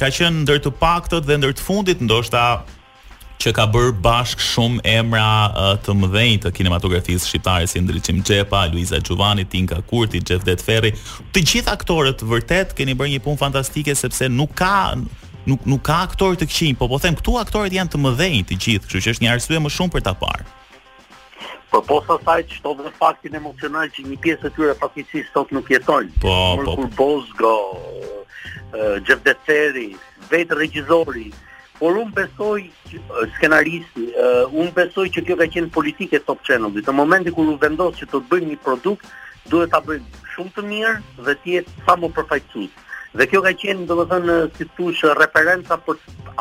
ka 0.00 0.08
qenë 0.10 0.42
ndër 0.46 0.62
të 0.64 0.72
paktët 0.80 1.28
dhe 1.28 1.38
ndër 1.38 1.54
të 1.54 1.62
fundit 1.68 2.00
ndoshta 2.02 2.48
që 3.40 3.52
ka 3.56 3.64
bërë 3.72 3.94
bashk 4.04 4.42
shumë 4.44 4.82
emra 4.92 5.24
të 5.84 5.94
mëdhenj 5.96 6.34
të 6.44 6.50
kinematografisë 6.58 7.28
shqiptare 7.30 7.68
si 7.70 7.80
Ndriçim 7.80 8.18
Çepa, 8.28 8.66
Luiza 8.68 8.98
Xhuvani, 9.00 9.46
Tinka 9.48 9.78
Kurti, 9.88 10.20
Jeff 10.20 10.44
Detferri. 10.44 10.90
Të 11.32 11.42
gjithë 11.48 11.72
aktorët 11.72 12.20
vërtet 12.28 12.74
keni 12.76 12.92
bërë 13.00 13.14
një 13.14 13.22
punë 13.24 13.40
fantastike 13.40 13.94
sepse 13.96 14.28
nuk 14.30 14.52
ka 14.60 14.74
nuk 15.48 15.64
nuk 15.64 15.80
ka 15.88 16.02
aktorë 16.04 16.36
të 16.42 16.48
këqij, 16.50 16.72
po 16.76 16.90
po 16.92 17.00
them 17.00 17.16
këtu 17.16 17.38
aktorët 17.40 17.72
janë 17.78 17.94
të 17.94 18.02
mëdhenj 18.04 18.42
të 18.50 18.60
gjithë, 18.60 18.90
kështu 18.90 19.04
që 19.06 19.14
është 19.14 19.24
një 19.24 19.32
arsye 19.34 19.62
më 19.64 19.72
shumë 19.78 19.94
për 19.96 20.04
ta 20.10 20.16
parë. 20.20 20.44
Po 21.72 21.80
po 21.88 22.02
sa 22.04 22.18
sa 22.26 22.36
të 22.44 22.58
çdo 22.60 22.76
të 22.82 22.92
faktin 23.00 23.36
emocional 23.40 23.88
që 23.88 24.04
një 24.10 24.20
pjesë 24.20 24.50
e 24.50 24.56
tyre 24.58 24.76
fatikisht 24.84 25.32
sot 25.32 25.48
nuk 25.56 25.72
jetojnë. 25.72 26.12
Po 26.20 26.36
po. 26.60 26.64
po. 26.66 26.76
Kur 26.76 26.92
Bozgo, 27.00 27.54
Jeff 29.08 29.24
Detferri, 29.24 29.94
vetë 30.28 30.60
regjizori, 30.60 31.30
Por 31.80 31.96
unë 31.96 32.12
besoj 32.12 32.58
eh, 32.66 32.98
skenaristi, 33.36 34.10
uh, 34.20 34.42
unë 34.60 34.72
besoj 34.76 35.06
që 35.14 35.22
kjo 35.26 35.36
ka 35.40 35.46
qenë 35.54 35.70
politike 35.72 36.18
Top 36.26 36.42
Channel. 36.44 36.74
Në 36.76 36.92
momentin 36.92 37.32
kur 37.32 37.48
u 37.48 37.56
vendos 37.62 37.96
që 38.02 38.08
të 38.10 38.20
bëjmë 38.28 38.48
një 38.50 38.58
produkt, 38.66 39.06
duhet 39.52 39.72
ta 39.72 39.80
bëjmë 39.86 40.20
shumë 40.34 40.52
të 40.58 40.64
mirë 40.72 40.90
dhe 41.28 41.34
të 41.40 41.54
jetë 41.54 41.84
sa 41.86 41.94
më 42.02 42.10
përfaqësues. 42.18 42.74
Dhe 43.16 43.28
kjo 43.30 43.40
ka 43.46 43.54
qenë, 43.62 43.86
do 43.88 43.96
të 44.10 44.18
dhe 44.26 44.34
si 44.58 44.66
të 44.68 44.74
thush, 44.76 45.00
referenca 45.22 45.80
për 45.86 45.96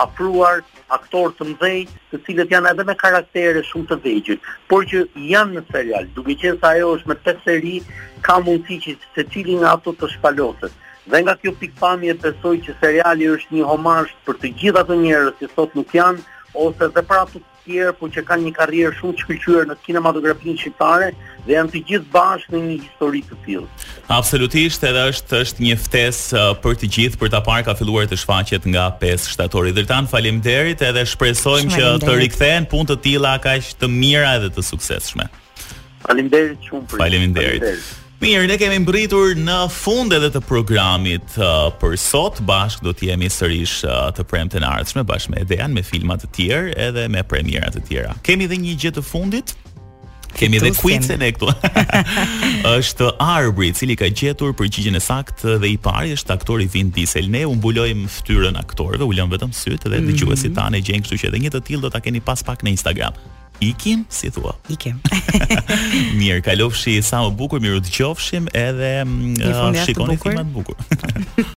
afruar 0.07 0.59
aktorë 0.99 1.31
të 1.39 1.49
mdhej, 1.53 1.79
të 2.11 2.21
cilët 2.27 2.53
janë 2.57 2.73
edhe 2.75 2.87
me 2.91 2.97
karaktere 3.05 3.63
shumë 3.71 3.93
të 3.93 4.01
vegjit, 4.09 4.51
por 4.69 4.83
që 4.91 5.05
janë 5.31 5.55
në 5.55 5.63
serial, 5.71 6.11
duke 6.19 6.35
qenë 6.43 6.59
se 6.59 6.73
ajo 6.75 6.91
është 6.97 7.09
me 7.13 7.19
të 7.23 7.37
seri, 7.47 7.73
ka 8.27 8.37
mundësi 8.43 8.81
që 8.87 8.99
se 9.15 9.27
cilin 9.31 9.63
nga 9.63 9.73
ato 9.79 9.95
të 9.95 10.11
shpalotët. 10.17 10.77
Dhe 11.09 11.23
nga 11.25 11.33
kjo 11.41 11.51
pikpamje 11.57 12.13
besoj 12.21 12.57
që 12.65 12.75
seriali 12.81 13.27
është 13.33 13.57
një 13.57 13.67
homazh 13.69 14.11
për 14.27 14.37
të 14.43 14.51
gjithë 14.61 14.81
ato 14.83 14.97
njerëz 15.01 15.37
që 15.39 15.47
sot 15.55 15.77
nuk 15.79 15.93
janë, 15.97 16.21
ose 16.65 16.89
dhe 16.95 17.01
për 17.09 17.21
atut 17.23 17.45
të 17.45 17.61
tjerë, 17.69 17.93
por 17.99 18.11
që 18.13 18.21
kanë 18.27 18.45
një 18.45 18.51
karrierë 18.57 18.91
shumë 18.99 19.15
të 19.17 19.23
shkëlqyer 19.23 19.67
në 19.71 19.75
kinematografinë 19.87 20.59
shqiptare 20.61 21.07
dhe 21.47 21.55
janë 21.55 21.71
të 21.73 21.81
gjithë 21.89 22.09
bashkë 22.13 22.53
në 22.55 22.61
një 22.67 22.77
histori 22.85 23.21
të 23.25 23.37
tillë. 23.45 23.65
Absolutisht, 24.19 24.85
edhe 24.89 25.03
është 25.13 25.39
është 25.45 25.65
një 25.65 25.75
ftesë 25.85 26.39
uh, 26.41 26.49
për 26.65 26.77
të 26.81 26.89
gjithë 26.97 27.21
për 27.23 27.31
ta 27.35 27.39
parë 27.47 27.65
ka 27.69 27.75
filluar 27.79 28.09
të 28.09 28.19
shfaqet 28.21 28.67
nga 28.73 28.87
5 29.01 29.29
shtatori 29.33 29.73
falim 29.79 30.09
Faleminderit, 30.13 30.83
edhe 30.91 31.05
shpresojmë 31.11 31.71
që 31.77 31.91
të 32.05 32.17
rikthehen 32.21 32.69
punë 32.71 32.93
të 32.93 32.99
tilla 33.09 33.35
kaq 33.43 33.73
të 33.81 33.89
mira 33.97 34.35
edhe 34.39 34.53
të 34.55 34.65
suksesshme. 34.73 35.25
Faleminderit 36.05 36.69
shumë 36.69 36.85
për 36.89 37.01
Faleminderit. 37.03 37.89
Mirë, 38.19 38.49
ne 38.51 38.55
kemi 38.59 38.81
mbritur 38.83 39.31
në 39.39 39.53
fund 39.71 40.11
edhe 40.11 40.27
të 40.33 40.41
programit 40.43 41.37
uh, 41.39 41.69
për 41.79 41.93
sot. 42.03 42.41
Bashk 42.43 42.81
do 42.83 42.91
të 42.91 43.07
jemi 43.13 43.29
sërish 43.31 43.77
uh, 43.87 44.09
të 44.17 44.25
premte 44.27 44.59
në 44.59 44.67
ardhshme 44.67 45.05
bashkë 45.07 45.31
me 45.37 45.43
edhean, 45.45 45.71
me 45.71 45.85
filma 45.87 46.17
të 46.19 46.27
tjerë 46.35 46.73
edhe 46.83 47.05
me 47.13 47.23
premiera 47.23 47.71
të 47.71 47.85
tjera. 47.87 48.17
Kemi 48.27 48.49
edhe 48.49 48.59
një 48.59 48.75
gjë 48.83 48.91
të 48.99 49.05
fundit. 49.07 49.55
Kemi 50.35 50.59
edhe 50.59 50.73
kuicën 50.77 51.23
e 51.25 51.29
këtu. 51.37 51.53
është 52.75 53.07
Arbri, 53.23 53.71
i 53.71 53.77
cili 53.79 53.95
ka 53.99 54.11
gjetur 54.11 54.51
përgjigjen 54.59 54.99
e 54.99 55.05
saktë 55.07 55.55
dhe 55.63 55.71
i 55.77 55.81
pari 55.87 56.11
është 56.19 56.35
aktori 56.35 56.67
Vin 56.75 56.91
Diesel. 56.93 57.31
Ne 57.33 57.45
u 57.49 57.55
mbulojmë 57.55 58.11
fytyrën 58.19 58.59
aktorëve, 58.61 59.07
u 59.07 59.15
lëm 59.15 59.31
vetëm 59.33 59.55
sytë 59.55 59.85
dhe 59.87 59.95
mm 59.95 60.01
-hmm. 60.01 60.19
dëgjuesit 60.19 60.59
tanë 60.59 60.83
gjen 60.85 61.01
kështu 61.07 61.23
që 61.23 61.31
edhe 61.31 61.41
një 61.47 61.55
të 61.55 61.63
tillë 61.71 61.87
do 61.87 61.95
ta 61.95 62.03
keni 62.03 62.19
pas 62.19 62.43
pak 62.43 62.61
në 62.67 62.75
Instagram. 62.75 63.15
Ikim, 63.61 64.05
si 64.07 64.31
thua. 64.31 64.55
Ikim. 64.71 64.95
Mirë, 66.19 66.39
kalofshi 66.47 66.97
sa 67.03 67.23
më 67.25 67.33
bukur, 67.35 67.59
mirë 67.59 67.79
mm, 67.79 67.83
uh, 67.83 67.87
të 67.87 67.95
qofshim 67.99 68.47
edhe 68.55 69.83
shikoni 69.83 70.19
filmat 70.19 70.53
bukur. 70.55 71.29